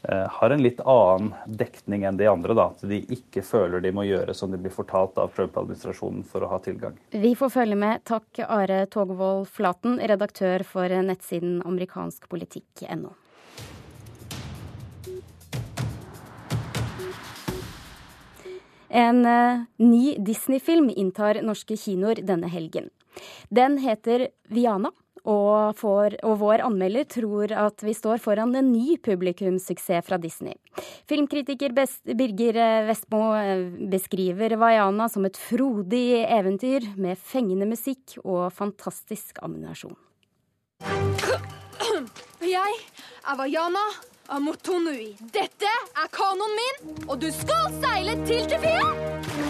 eh, 0.10 0.26
har 0.40 0.56
en 0.56 0.64
litt 0.64 0.82
annen 0.82 1.36
dekning 1.46 2.08
enn 2.10 2.18
de 2.18 2.26
andre. 2.32 2.58
da, 2.58 2.72
At 2.74 2.82
de 2.90 3.04
ikke 3.14 3.46
føler 3.46 3.86
de 3.86 3.94
må 3.94 4.08
gjøre 4.10 4.34
som 4.34 4.50
de 4.50 4.58
blir 4.58 4.74
fortalt 4.74 5.22
av 5.22 5.36
Trump-administrasjonen 5.38 6.26
for 6.26 6.42
å 6.42 6.50
ha 6.56 6.60
tilgang. 6.66 6.98
Vi 7.14 7.36
får 7.38 7.54
følge 7.60 7.78
med. 7.78 8.02
Takk 8.10 8.42
Are 8.48 8.82
Togvold 8.90 9.46
Flaten, 9.54 10.02
redaktør 10.02 10.66
for 10.66 10.90
nettsiden 10.90 11.62
amerikanskpolitikk.no. 11.62 13.14
En 18.90 19.22
ny 19.78 20.16
Disney-film 20.18 20.90
inntar 20.90 21.38
norske 21.46 21.78
kinoer 21.78 22.24
denne 22.26 22.50
helgen. 22.50 22.90
Den 23.50 23.78
heter 23.82 24.30
Viana. 24.50 24.92
Og, 25.28 25.76
for, 25.78 26.14
og, 26.24 26.38
vår 26.40 26.64
anmelder 26.64 27.04
tror 27.12 27.52
at 27.52 27.84
vi 27.84 27.94
står 27.94 28.22
foran 28.24 28.56
en 28.56 28.70
ny 28.72 28.96
publikumssuksess 29.04 30.08
fra 30.08 30.18
Disney. 30.22 30.56
Filmkritiker 31.12 31.76
Best, 31.76 32.02
Birger 32.18 32.88
Vestmo 32.88 33.34
eh, 33.36 33.66
beskriver 33.92 34.56
Vaiana 34.62 35.10
som 35.12 35.28
et 35.28 35.38
frodig 35.38 36.24
eventyr 36.24 36.88
med 36.96 37.20
fengende 37.20 37.68
musikk 37.70 38.16
og 38.24 38.48
fantastisk 38.56 39.44
ammunisjon. 39.44 39.98
Jeg 42.40 42.80
er 43.28 43.38
Vaiana, 43.38 43.86
Amotonui, 44.32 45.12
dette 45.36 45.70
er 45.70 46.12
kanoen 46.16 46.58
min, 46.62 46.92
og 47.10 47.18
du 47.20 47.28
skal 47.34 47.74
seile 47.82 48.16
til 48.30 48.48
Tefia! 48.48 49.49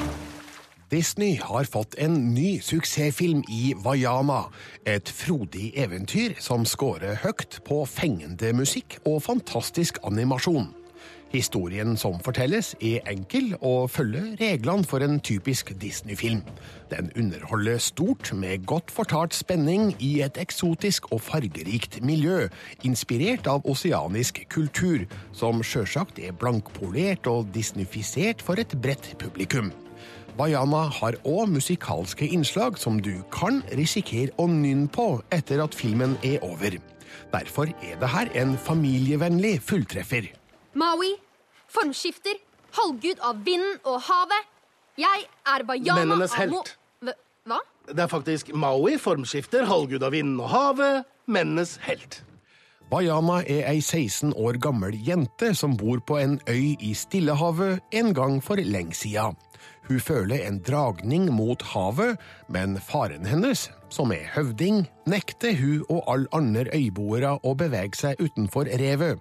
Disney 0.89 1.37
har 1.37 1.67
fått 1.69 1.93
en 2.01 2.15
ny 2.33 2.57
suksessfilm 2.65 3.43
i 3.45 3.75
Vaiana. 3.77 4.47
Et 4.89 5.09
frodig 5.13 5.67
eventyr 5.77 6.39
som 6.41 6.63
scorer 6.65 7.19
høyt 7.21 7.59
på 7.67 7.83
fengende 7.85 8.49
musikk 8.57 8.95
og 9.05 9.21
fantastisk 9.27 9.99
animasjon. 10.07 10.71
Historien 11.29 11.93
som 11.93 12.15
fortelles, 12.25 12.71
er 12.81 13.05
enkel 13.11 13.51
og 13.61 13.91
følger 13.93 14.31
reglene 14.39 14.87
for 14.89 15.05
en 15.05 15.19
typisk 15.21 15.69
Disney-film. 15.77 16.41
Den 16.89 17.11
underholder 17.13 17.77
stort 17.77 18.31
med 18.33 18.65
godt 18.65 18.89
fortalt 18.89 19.37
spenning 19.37 19.91
i 20.01 20.23
et 20.25 20.39
eksotisk 20.41 21.11
og 21.13 21.21
fargerikt 21.21 21.99
miljø, 22.01 22.47
inspirert 22.81 23.45
av 23.51 23.69
oseanisk 23.69 24.41
kultur, 24.49 25.05
som 25.37 25.61
sjølsagt 25.61 26.17
er 26.17 26.33
blankpolert 26.33 27.29
og 27.29 27.53
disneyfisert 27.53 28.41
for 28.41 28.57
et 28.57 28.73
bredt 28.81 29.13
publikum. 29.21 29.69
Vaiana 30.39 30.85
har 31.01 31.17
òg 31.27 31.49
musikalske 31.51 32.27
innslag 32.31 32.77
som 32.79 32.99
du 33.03 33.11
kan 33.33 33.57
risikere 33.75 34.31
å 34.39 34.45
nynne 34.47 34.87
på 34.95 35.07
etter 35.35 35.59
at 35.63 35.75
filmen 35.75 36.13
er 36.23 36.39
over. 36.47 36.77
Derfor 37.33 37.67
er 37.83 37.97
det 37.99 38.09
her 38.13 38.29
en 38.39 38.53
familievennlig 38.57 39.57
fulltreffer. 39.67 40.29
Maui, 40.79 41.11
formskifter, 41.67 42.39
halvgud 42.77 43.19
av 43.25 43.41
vinden 43.45 43.81
og 43.83 43.99
havet. 44.07 44.47
Jeg 44.99 45.27
er 45.47 45.65
Vaiana 45.67 45.99
Mennenes 46.05 46.33
helt. 46.39 46.75
Hva- 47.03 47.17
Hva? 47.49 47.59
Det 47.89 47.99
er 47.99 48.07
faktisk 48.07 48.53
Maui, 48.53 48.95
formskifter, 48.97 49.65
halvgud 49.65 50.03
av 50.03 50.11
vinden 50.11 50.39
og 50.39 50.49
havet, 50.49 51.05
mennenes 51.27 51.77
helt. 51.83 52.21
Bayana 52.89 53.41
er 53.45 53.67
ei 53.69 53.81
16 53.81 54.33
år 54.33 54.57
gammel 54.59 54.95
jente 55.05 55.51
som 55.55 55.75
bor 55.77 55.99
på 55.99 56.17
en 56.17 56.39
øy 56.47 56.75
i 56.79 56.93
Stillehavet 56.93 57.81
en 57.91 58.13
gang 58.13 58.39
for 58.43 58.55
lenge 58.55 58.93
sida. 58.95 59.33
Hun 59.89 59.99
føler 59.99 60.43
en 60.45 60.59
dragning 60.61 61.31
mot 61.33 61.63
havet, 61.71 62.19
men 62.47 62.77
faren 62.77 63.25
hennes, 63.25 63.71
som 63.89 64.13
er 64.13 64.27
høvding, 64.35 64.83
nekter 65.09 65.55
hun 65.57 65.81
og 65.89 66.03
alle 66.13 66.29
andre 66.37 66.67
øyboere 66.77 67.39
å 67.41 67.55
bevege 67.57 67.97
seg 67.97 68.21
utenfor 68.21 68.69
revet. 68.77 69.17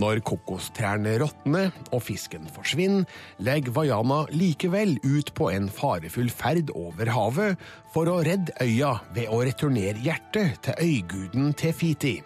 Når 0.00 0.22
kokostrærne 0.24 1.18
råtner 1.20 1.72
og 1.92 2.00
fisken 2.06 2.48
forsvinner, 2.54 3.04
legger 3.44 3.74
Vaiana 3.76 4.22
likevel 4.32 4.96
ut 5.04 5.34
på 5.36 5.50
en 5.52 5.68
farefull 5.68 6.30
ferd 6.32 6.72
over 6.72 7.10
havet 7.12 7.68
for 7.92 8.08
å 8.08 8.20
redde 8.24 8.54
øya 8.64 8.94
ved 9.16 9.28
å 9.28 9.42
returnere 9.44 10.00
hjertet 10.04 10.62
til 10.64 10.84
øyguden 10.88 11.52
Tefiti. 11.58 12.18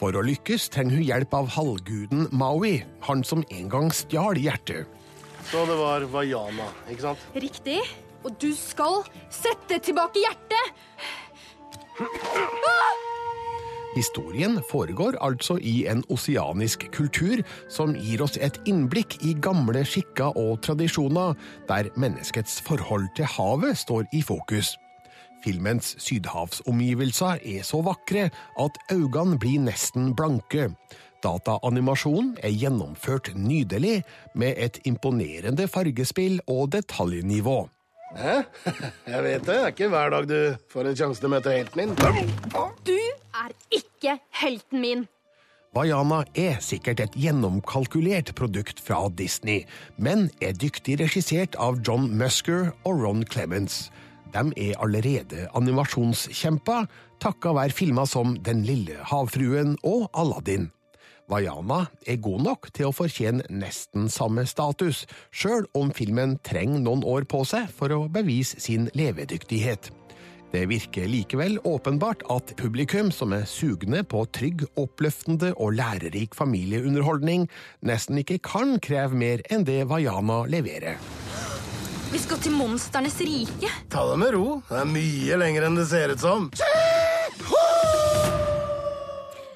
For 0.00 0.18
å 0.18 0.24
lykkes 0.26 0.66
trenger 0.74 0.98
hun 0.98 1.06
hjelp 1.06 1.36
av 1.38 1.52
halvguden 1.56 2.26
Maui, 2.34 2.82
han 3.06 3.22
som 3.24 3.44
en 3.54 3.70
gang 3.72 3.92
stjal 3.94 4.40
hjertet. 4.40 4.84
Så 5.50 5.64
det 5.68 5.76
var 5.76 6.06
Vaiana, 6.12 6.68
ikke 6.90 7.08
sant? 7.08 7.26
Riktig. 7.34 7.80
Og 8.22 8.36
du 8.38 8.52
skal 8.54 9.02
sette 9.32 9.80
tilbake 9.82 10.22
hjertet. 10.22 10.64
Historien 13.92 14.56
foregår 14.70 15.18
altså 15.20 15.58
i 15.60 15.82
en 15.90 16.00
oseanisk 16.08 16.86
kultur 16.94 17.42
som 17.68 17.92
gir 17.92 18.22
oss 18.24 18.38
et 18.40 18.56
innblikk 18.70 19.18
i 19.20 19.34
gamle 19.44 19.82
skikker 19.84 20.32
og 20.40 20.62
tradisjoner, 20.64 21.36
der 21.68 21.90
menneskets 22.00 22.62
forhold 22.64 23.10
til 23.18 23.28
havet 23.28 23.76
står 23.82 24.06
i 24.16 24.22
fokus. 24.24 24.72
Filmens 25.44 25.92
sydhavsomgivelser 26.00 27.42
er 27.44 27.66
så 27.66 27.82
vakre 27.84 28.30
at 28.64 28.78
øynene 28.94 29.38
blir 29.42 29.60
nesten 29.60 30.14
blanke. 30.16 30.70
Dataanimasjonen 31.22 32.34
er 32.42 32.54
gjennomført 32.54 33.32
nydelig, 33.38 34.02
med 34.34 34.58
et 34.58 34.80
imponerende 34.88 35.68
fargespill 35.70 36.40
og 36.50 36.72
detaljnivå. 36.74 37.62
Hæ? 38.16 38.42
Jeg 39.12 39.24
vet 39.24 39.40
det. 39.40 39.48
Det 39.48 39.56
er 39.56 39.72
ikke 39.72 39.88
hver 39.92 40.12
dag 40.12 40.28
du 40.28 40.38
får 40.72 40.90
en 40.90 41.00
sjanse 41.00 41.22
til 41.22 41.30
å 41.30 41.32
møte 41.32 41.54
helten 41.54 41.94
min. 41.96 42.32
Du 42.84 42.98
er 42.98 43.54
ikke 43.72 44.18
helten 44.42 44.82
min. 44.84 45.06
Vaiana 45.72 46.18
er 46.36 46.58
sikkert 46.60 47.00
et 47.00 47.14
gjennomkalkulert 47.16 48.34
produkt 48.36 48.82
fra 48.84 49.06
Disney, 49.16 49.62
men 49.96 50.26
er 50.44 50.52
dyktig 50.52 50.98
regissert 51.00 51.56
av 51.56 51.80
John 51.80 52.10
Musker 52.20 52.74
og 52.84 53.00
Ron 53.00 53.24
Clements. 53.24 53.86
De 54.36 54.44
er 54.60 54.76
allerede 54.84 55.46
animasjonskjemper, 55.56 56.84
takka 57.24 57.56
være 57.56 57.72
filmer 57.72 58.04
som 58.08 58.36
Den 58.44 58.66
lille 58.68 59.00
havfruen 59.08 59.78
og 59.80 60.10
Aladdin. 60.12 60.68
Vaiana 61.30 61.86
er 62.06 62.20
god 62.22 62.42
nok 62.46 62.68
til 62.74 62.88
å 62.88 62.94
fortjene 62.96 63.46
nesten 63.50 64.08
samme 64.12 64.44
status, 64.48 65.04
sjøl 65.30 65.68
om 65.78 65.92
filmen 65.94 66.38
trenger 66.46 66.82
noen 66.82 67.04
år 67.06 67.26
på 67.30 67.44
seg 67.48 67.70
for 67.72 67.94
å 67.94 68.06
bevise 68.12 68.60
sin 68.60 68.90
levedyktighet. 68.98 69.90
Det 70.52 70.66
virker 70.68 71.08
likevel 71.08 71.56
åpenbart 71.64 72.26
at 72.32 72.52
publikum 72.58 73.08
som 73.14 73.32
er 73.32 73.46
sugne 73.48 74.02
på 74.04 74.26
trygg, 74.36 74.66
oppløftende 74.76 75.54
og 75.56 75.78
lærerik 75.78 76.36
familieunderholdning, 76.36 77.46
nesten 77.80 78.20
ikke 78.20 78.42
kan 78.44 78.76
kreve 78.84 79.16
mer 79.16 79.40
enn 79.48 79.64
det 79.64 79.80
Vaiana 79.88 80.42
leverer. 80.52 81.00
Vi 82.12 82.20
skal 82.20 82.42
til 82.44 82.52
monsternes 82.52 83.16
rike. 83.24 83.70
Ta 83.88 84.04
det 84.10 84.18
med 84.20 84.34
ro. 84.34 84.58
Det 84.68 84.82
er 84.82 84.90
mye 84.92 85.38
lenger 85.40 85.70
enn 85.70 85.80
det 85.80 85.88
ser 85.88 86.12
ut 86.12 86.20
som. 86.20 86.50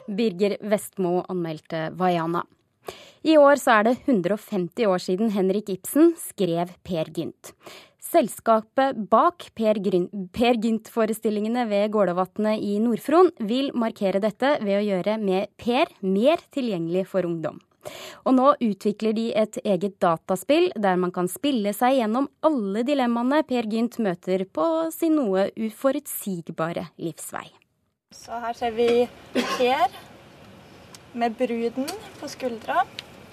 Birger 0.09 0.57
Vestmo 0.61 1.25
anmeldte 1.29 1.91
Vaiana. 1.99 2.45
I 3.27 3.35
år 3.41 3.59
så 3.59 3.81
er 3.81 3.89
det 3.89 3.97
150 4.05 4.87
år 4.87 5.03
siden 5.03 5.33
Henrik 5.35 5.71
Ibsen 5.73 6.13
skrev 6.21 6.71
Per 6.87 7.11
Gynt. 7.11 7.53
Selskapet 8.07 9.01
bak 9.11 9.49
Per, 9.59 9.81
Gynt-forestillingene 9.83 11.65
ved 11.67 11.91
Gålåvatnet 11.91 12.63
i 12.63 12.77
Nord-Fron 12.79 13.33
vil 13.49 13.73
markere 13.75 14.23
dette 14.23 14.53
ved 14.63 14.79
å 14.79 14.85
gjøre 14.85 15.17
med 15.19 15.51
Per 15.59 15.91
mer 16.07 16.45
tilgjengelig 16.55 17.09
for 17.11 17.27
ungdom. 17.27 17.59
Og 18.27 18.35
nå 18.39 18.53
utvikler 18.63 19.15
de 19.15 19.27
et 19.35 19.59
eget 19.65 19.99
dataspill 20.03 20.71
der 20.79 20.99
man 21.03 21.15
kan 21.15 21.31
spille 21.31 21.75
seg 21.75 21.99
gjennom 21.99 22.31
alle 22.47 22.87
dilemmaene 22.87 23.43
Per 23.47 23.67
Gynt 23.75 23.99
møter 24.03 24.47
på 24.47 24.67
sin 24.95 25.19
noe 25.19 25.51
uforutsigbare 25.55 26.91
livsvei. 27.03 27.49
Så 28.17 28.39
her 28.43 28.53
ser 28.53 28.71
vi 28.71 29.09
Per 29.33 29.93
med 31.13 31.35
bruden 31.39 31.89
på 32.21 32.29
skuldra, 32.29 32.83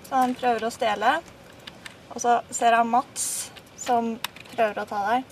så 0.04 0.16
han 0.16 0.36
prøver 0.36 0.68
å 0.68 0.72
stjele. 0.74 1.14
Og 2.14 2.22
så 2.22 2.40
ser 2.54 2.76
jeg 2.76 2.90
Mats 2.92 3.26
som 3.80 4.14
prøver 4.54 4.84
å 4.84 4.86
ta 4.90 5.00
deg. 5.08 5.32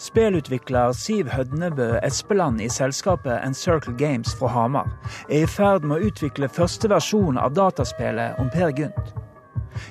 Spillutvikler 0.00 0.94
Siv 0.96 1.28
Hødnebø 1.28 1.98
Espeland 2.06 2.62
i 2.64 2.70
selskapet 2.72 3.42
Encircle 3.44 3.92
Games 4.00 4.32
fra 4.38 4.48
Hamar 4.54 4.88
er 5.26 5.42
i 5.42 5.50
ferd 5.50 5.84
med 5.84 5.98
å 5.98 6.08
utvikle 6.08 6.48
første 6.48 6.88
versjon 6.88 7.36
av 7.36 7.52
dataspillet 7.58 8.40
om 8.40 8.48
Per 8.54 8.72
Gynt. 8.78 9.12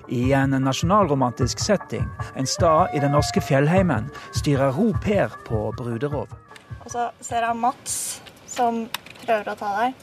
I 0.10 0.32
en 0.34 0.56
nasjonalromantisk 0.66 1.62
setting, 1.62 2.08
en 2.36 2.50
stad 2.50 2.96
i 2.98 3.04
den 3.04 3.14
norske 3.14 3.42
fjellheimen, 3.42 4.10
styrer 4.34 4.74
Ro 4.74 4.92
Per 5.04 5.36
på 5.46 5.68
bruderov. 5.78 6.32
Og 6.90 6.94
så 6.96 7.04
ser 7.22 7.44
jeg 7.46 7.54
Mats 7.62 7.96
som 8.50 8.80
prøver 9.22 9.52
å 9.52 9.54
ta 9.60 9.68
deg. 9.76 9.98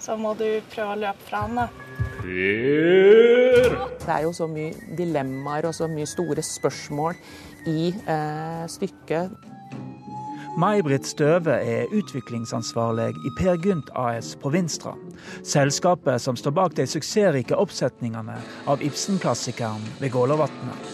Så 0.00 0.14
må 0.16 0.30
du 0.38 0.46
prøve 0.72 0.94
å 0.94 1.00
løpe 1.02 1.26
fra 1.26 1.42
han, 1.44 1.58
da. 1.60 1.66
Det 4.00 4.08
er 4.08 4.22
jo 4.24 4.30
så 4.32 4.46
mye 4.48 4.72
dilemmaer 4.96 5.68
og 5.68 5.74
så 5.76 5.90
mye 5.92 6.08
store 6.08 6.40
spørsmål 6.48 7.12
i 7.68 7.90
eh, 7.92 8.64
stykket. 8.72 9.36
May-Britt 10.56 11.10
Støve 11.10 11.58
er 11.60 11.92
utviklingsansvarlig 11.92 13.10
i 13.12 13.34
Per 13.36 13.60
Gynt 13.60 13.92
AS 13.92 14.32
på 14.40 14.48
Vinstra. 14.56 14.96
Selskapet 15.44 16.24
som 16.24 16.40
står 16.40 16.56
bak 16.56 16.80
de 16.80 16.88
suksessrike 16.88 17.60
oppsetningene 17.60 18.40
av 18.64 18.80
Ibsen-klassikeren 18.80 19.84
ved 20.00 20.16
Gålåvatnet. 20.16 20.90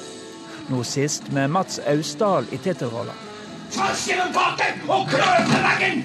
Nå 0.74 0.82
sist 0.82 1.30
med 1.30 1.54
Mats 1.54 1.78
Austdal 1.86 2.50
i 2.50 2.58
tittelrolla. 2.66 3.27
Tvers 3.68 4.06
gjennom 4.08 4.32
taket 4.32 4.84
og 4.88 5.08
klør 5.10 5.42
til 5.48 5.64
veggen! 5.66 6.04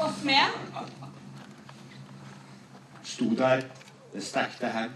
Og 0.00 0.10
smeden? 0.20 0.88
Sto 3.04 3.28
der, 3.36 3.66
det 4.14 4.24
stekte 4.24 4.70
her. 4.72 4.88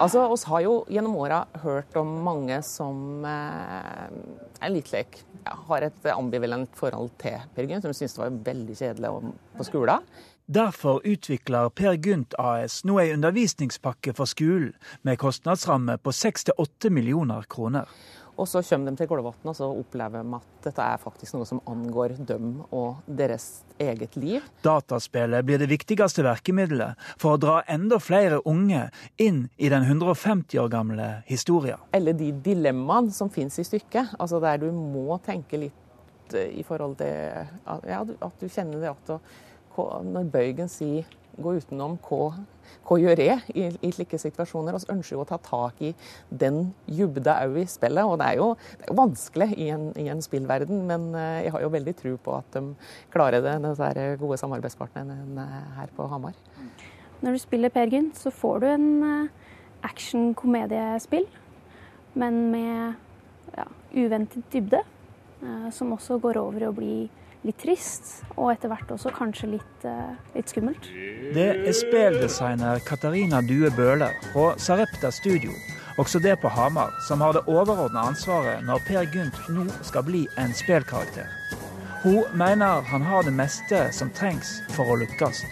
Altså, 0.00 0.22
oss 0.32 0.46
har 0.48 0.62
jo 0.64 0.78
gjennom 0.88 1.18
åra 1.20 1.42
hørt 1.60 1.96
om 2.00 2.08
mange 2.24 2.62
som 2.64 3.26
eh, 3.28 4.06
er 4.64 4.72
litt 4.72 4.88
lek, 4.94 5.18
ja, 5.44 5.58
har 5.68 5.84
et 5.84 6.06
ambivalent 6.14 6.72
forhold 6.78 7.12
til 7.20 7.36
Per 7.52 7.68
Gynt, 7.68 7.84
som 7.84 7.92
syns 7.92 8.16
det 8.16 8.22
var 8.22 8.38
veldig 8.46 8.78
kjedelig 8.78 9.34
på 9.58 9.66
skolen. 9.68 10.08
Derfor 10.52 11.06
utvikler 11.06 11.68
Per 11.68 11.92
Gynt 11.92 12.34
AS 12.34 12.80
nå 12.82 12.96
ei 12.98 13.12
undervisningspakke 13.14 14.10
for 14.18 14.26
skolen 14.26 14.72
med 15.06 15.20
kostnadsramme 15.22 15.94
på 16.02 16.10
6-8 16.10 16.90
millioner 16.90 17.44
kroner. 17.46 17.86
Og 18.34 18.48
så 18.50 18.58
kommer 18.66 18.90
de 18.90 18.98
til 18.98 19.06
Kolbotn 19.06 19.46
og 19.46 19.54
så 19.54 19.68
opplever 19.70 20.24
de 20.24 20.34
at 20.40 20.64
dette 20.64 20.82
er 20.82 20.98
faktisk 20.98 21.36
noe 21.36 21.46
som 21.46 21.60
angår 21.70 22.16
dem 22.26 22.64
og 22.66 22.98
deres 23.06 23.60
eget 23.78 24.16
liv. 24.18 24.48
Dataspillet 24.66 25.46
blir 25.46 25.62
det 25.62 25.68
viktigste 25.70 26.24
virkemidlet 26.26 26.98
for 27.12 27.36
å 27.36 27.40
dra 27.44 27.60
enda 27.70 28.00
flere 28.02 28.40
unge 28.42 28.88
inn 29.22 29.44
i 29.54 29.70
den 29.70 29.86
150 29.86 30.58
år 30.64 30.72
gamle 30.72 31.06
historien. 31.28 31.78
Eller 31.94 32.18
de 32.18 32.32
dilemmaene 32.42 33.14
som 33.14 33.30
finnes 33.30 33.60
i 33.62 33.68
stykket, 33.70 34.16
altså 34.18 34.42
der 34.42 34.58
du 34.64 34.72
må 34.74 35.20
tenke 35.22 35.62
litt 35.62 36.34
eh, 36.34 36.58
i 36.58 36.66
forhold 36.66 36.98
til 36.98 37.46
ja, 37.86 38.02
at 38.02 38.42
du 38.42 38.48
kjenner 38.50 38.82
det 38.82 38.90
at 38.96 39.14
når 39.78 40.30
Bøygen 40.32 40.68
sier 40.68 41.04
'gå 41.40 41.52
utenom', 41.56 41.98
hva 42.86 42.96
gjør 42.98 43.20
jeg 43.22 43.40
i, 43.54 43.66
i 43.86 43.90
slike 43.92 44.18
situasjoner? 44.18 44.74
Vi 44.74 44.92
ønsker 44.92 45.16
jo 45.16 45.22
å 45.22 45.28
ta 45.28 45.38
tak 45.42 45.80
i 45.82 45.92
den 46.30 46.74
dybda 46.86 47.36
òg 47.46 47.58
i 47.62 47.66
spillet. 47.66 48.04
Og 48.04 48.18
det 48.20 48.26
er 48.26 48.36
jo, 48.40 48.54
det 48.78 48.86
er 48.86 48.92
jo 48.92 48.98
vanskelig 48.98 49.48
i 49.56 49.68
en, 49.74 49.92
i 49.96 50.08
en, 50.08 50.22
spillverden, 50.22 50.86
men 50.86 51.14
eh, 51.14 51.44
jeg 51.46 51.52
har 51.52 51.64
jo 51.64 51.72
veldig 51.72 51.94
tro 51.96 52.16
på 52.16 52.36
at 52.36 52.52
de 52.56 52.74
klarer 53.10 53.42
det, 53.42 53.56
disse 53.64 54.06
gode 54.20 54.38
samarbeidspartnerne 54.42 55.46
her 55.78 55.92
på 55.96 56.06
Hamar. 56.10 56.36
Når 57.20 57.36
du 57.36 57.38
spiller 57.38 57.68
Per 57.68 57.90
Gynt, 57.92 58.16
så 58.18 58.30
får 58.30 58.60
du 58.60 58.66
en 58.70 58.88
eh, 59.02 59.50
action-komediespill, 59.90 61.28
men 62.14 62.40
med 62.52 62.94
ja, 63.56 63.68
uventet 63.94 64.46
dybde. 64.52 64.82
Eh, 65.42 65.70
som 65.72 65.92
også 65.92 66.18
går 66.20 66.36
over 66.36 66.60
i 66.60 66.68
å 66.68 66.76
bli 66.76 66.94
litt 67.46 67.58
trist, 67.62 68.20
og 68.36 68.52
etter 68.52 68.70
hvert 68.72 68.90
også 68.92 69.12
kanskje 69.16 69.54
litt, 69.54 69.84
uh, 69.86 70.12
litt 70.34 70.50
skummelt. 70.52 70.88
Det 71.34 71.46
er 71.56 71.76
spilldesigner 71.76 72.82
Katarina 72.86 73.40
Due 73.46 73.70
Bøhler 73.76 74.16
fra 74.32 74.52
Sarepta 74.60 75.12
Studio, 75.14 75.54
også 76.00 76.20
det 76.22 76.36
på 76.42 76.52
Hamar, 76.52 76.92
som 77.08 77.24
har 77.24 77.36
det 77.36 77.46
overordna 77.48 78.06
ansvaret 78.12 78.64
når 78.66 78.84
Per 78.88 79.08
Gynt 79.14 79.40
nå 79.52 79.66
skal 79.86 80.04
bli 80.06 80.26
en 80.40 80.52
spillkarakter. 80.56 81.28
Hun 82.04 82.24
mener 82.36 82.84
han 82.88 83.04
har 83.04 83.26
det 83.26 83.34
meste 83.36 83.82
som 83.92 84.12
trengs 84.16 84.58
for 84.72 84.88
å 84.88 84.96
lykkes. 85.02 85.42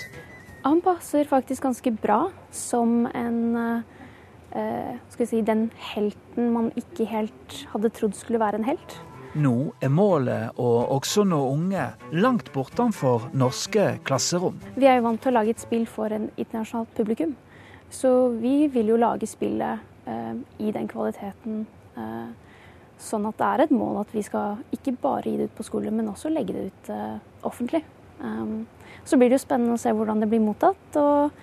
Han 0.64 0.80
passer 0.84 1.28
faktisk 1.28 1.64
ganske 1.64 1.92
bra 2.00 2.22
som 2.52 3.04
en 3.16 3.40
uh, 3.56 4.94
skal 5.12 5.24
vi 5.24 5.28
si, 5.28 5.44
den 5.44 5.68
helten 5.92 6.52
man 6.54 6.72
ikke 6.76 7.08
helt 7.08 7.60
hadde 7.72 7.92
trodd 7.96 8.16
skulle 8.16 8.40
være 8.40 8.60
en 8.60 8.68
helt. 8.68 8.96
Nå 9.36 9.54
er 9.84 9.90
målet 9.92 10.56
å 10.56 10.68
også 10.94 11.26
nå 11.28 11.38
unge 11.50 11.84
langt 12.16 12.48
bortenfor 12.54 13.28
norske 13.36 13.98
klasserom. 14.08 14.56
Vi 14.78 14.88
er 14.88 14.96
jo 14.98 15.04
vant 15.04 15.20
til 15.20 15.34
å 15.34 15.36
lage 15.36 15.52
et 15.52 15.60
spill 15.60 15.84
for 15.90 16.14
en 16.14 16.30
internasjonalt 16.36 16.94
publikum. 16.96 17.34
Så 17.92 18.30
vi 18.40 18.68
vil 18.72 18.94
jo 18.94 18.96
lage 19.00 19.28
spillet 19.28 20.08
eh, 20.08 20.32
i 20.64 20.72
den 20.72 20.88
kvaliteten. 20.88 21.66
Eh, 21.96 22.56
sånn 22.98 23.28
at 23.28 23.38
det 23.38 23.50
er 23.50 23.64
et 23.66 23.76
mål 23.76 24.00
at 24.00 24.16
vi 24.16 24.24
skal 24.24 24.62
ikke 24.74 24.96
bare 25.02 25.28
gi 25.28 25.36
det 25.38 25.50
ut 25.50 25.56
på 25.60 25.68
skole, 25.68 25.92
men 25.92 26.08
også 26.10 26.32
legge 26.32 26.56
det 26.56 26.66
ut 26.72 26.90
eh, 26.94 27.20
offentlig. 27.48 27.84
Um, 28.18 28.64
så 29.06 29.14
blir 29.16 29.30
det 29.30 29.38
jo 29.38 29.44
spennende 29.44 29.76
å 29.76 29.80
se 29.80 29.92
hvordan 29.94 30.24
det 30.24 30.30
blir 30.32 30.42
mottatt. 30.42 30.96
og 30.96 31.36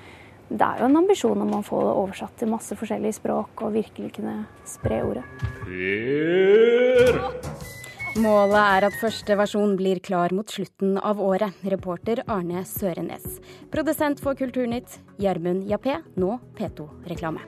det 0.50 0.62
er 0.62 0.82
jo 0.82 0.90
en 0.90 1.00
ambisjon 1.02 1.42
om 1.42 1.56
å 1.58 1.64
få 1.66 1.82
det 1.82 1.94
oversatt 2.04 2.36
til 2.40 2.52
masse 2.52 2.78
forskjellige 2.78 3.18
språk 3.18 3.66
og 3.66 3.74
virkelig 3.76 4.12
kunne 4.20 4.36
spre 4.70 5.02
ordet. 5.08 5.26
Målet 8.16 8.62
er 8.62 8.86
at 8.88 8.96
første 9.02 9.36
versjon 9.36 9.74
blir 9.76 10.00
klar 10.00 10.32
mot 10.32 10.48
slutten 10.48 10.96
av 11.02 11.20
året. 11.20 11.52
Reporter 11.68 12.22
Arne 12.32 12.64
Sørenes. 12.64 13.42
Produsent 13.74 14.24
for 14.24 14.38
Kulturnytt, 14.40 15.02
Gjermund 15.20 15.68
Jappé, 15.68 16.00
nå 16.16 16.38
P2-reklame. 16.56 17.44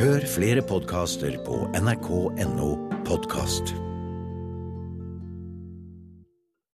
Hør 0.00 0.24
flere 0.32 0.62
podkaster 0.64 1.34
på 1.44 1.66
nrk.no 1.76 2.72
podkast. 3.08 3.74